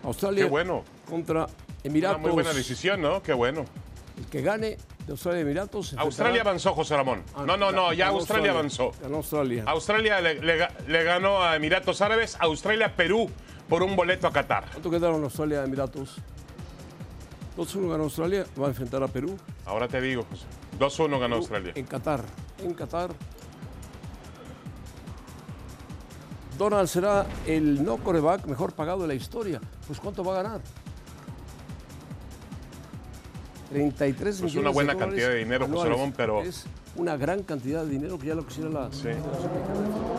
[0.05, 0.83] Australia Qué bueno.
[1.09, 1.49] contra una
[1.85, 2.21] Emiratos.
[2.21, 3.23] muy buena decisión, ¿no?
[3.23, 3.65] Qué bueno.
[4.19, 4.77] El que gane
[5.07, 5.95] de Australia y Emiratos.
[5.99, 7.23] Australia avanzó, José Ramón.
[7.35, 8.93] Ah, No, no, no, ya Australia avanzó.
[9.01, 9.65] Ganó Australia.
[9.67, 13.31] Australia le, le ga- le ganó a Emiratos Árabes, Australia, Perú
[13.69, 14.69] por un boleto a Qatar.
[14.71, 16.17] ¿Cuánto quedaron Australia y Emiratos?
[17.57, 19.37] 2-1 ganó Australia, va a enfrentar a Perú.
[19.65, 20.45] Ahora te digo, José.
[20.79, 21.73] 2-1 ganó Australia.
[21.75, 22.23] En Qatar.
[22.63, 23.11] En Qatar.
[26.59, 29.61] Donald será el no coreback mejor pagado de la historia.
[29.87, 30.61] Pues ¿cuánto va a ganar?
[33.71, 35.89] 33 Pues millones una buena de cantidad de dinero, José.
[35.89, 39.09] Ramón, pero- Es una gran cantidad de dinero que ya lo quisiera la Sí.
[39.13, 40.16] Fútbol.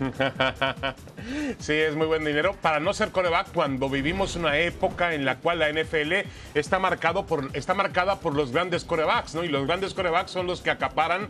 [1.58, 2.54] Sí, es muy buen dinero.
[2.60, 7.26] Para no ser coreback, cuando vivimos una época en la cual la NFL está, marcado
[7.26, 9.44] por, está marcada por los grandes corebacks, ¿no?
[9.44, 11.28] Y los grandes corebacks son los que acaparan,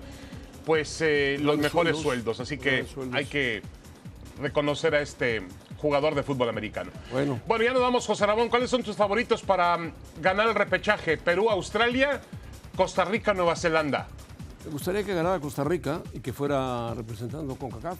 [0.64, 2.36] pues, eh, los mejores sueldos.
[2.36, 2.40] sueldos.
[2.40, 3.14] Así que sueldos.
[3.14, 3.62] hay que
[4.40, 5.42] reconocer a este
[5.78, 6.90] jugador de fútbol americano.
[7.12, 7.40] Bueno.
[7.46, 8.48] Bueno, ya nos vamos, José Ramón.
[8.48, 11.16] ¿Cuáles son tus favoritos para mm, ganar el repechaje?
[11.16, 12.20] Perú, Australia,
[12.76, 14.08] Costa Rica, Nueva Zelanda.
[14.64, 17.98] Me gustaría que ganara Costa Rica y que fuera representando con CACAF.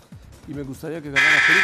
[0.49, 1.59] Y me gustaría que ganara Perú.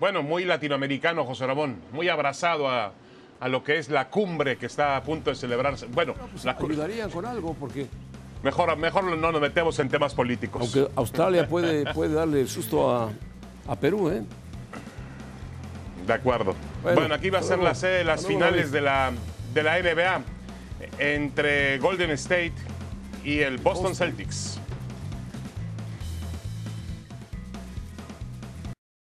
[0.00, 2.92] Bueno, muy latinoamericano, José Ramón, muy abrazado a,
[3.40, 5.86] a lo que es la cumbre que está a punto de celebrarse.
[5.86, 7.86] Bueno, la cu- Ayudarían con algo porque
[8.42, 10.60] mejor, mejor no nos metemos en temas políticos.
[10.62, 13.10] aunque Australia puede, puede darle susto a,
[13.66, 14.22] a Perú, ¿eh?
[16.06, 16.54] De acuerdo.
[16.82, 17.64] Bueno, Bueno, aquí va a ser luego.
[17.70, 19.10] la sede de las finales de la,
[19.54, 20.22] de la NBA
[20.98, 22.52] entre Golden State
[23.24, 23.94] y el Boston Boston.
[24.08, 24.60] Celtics.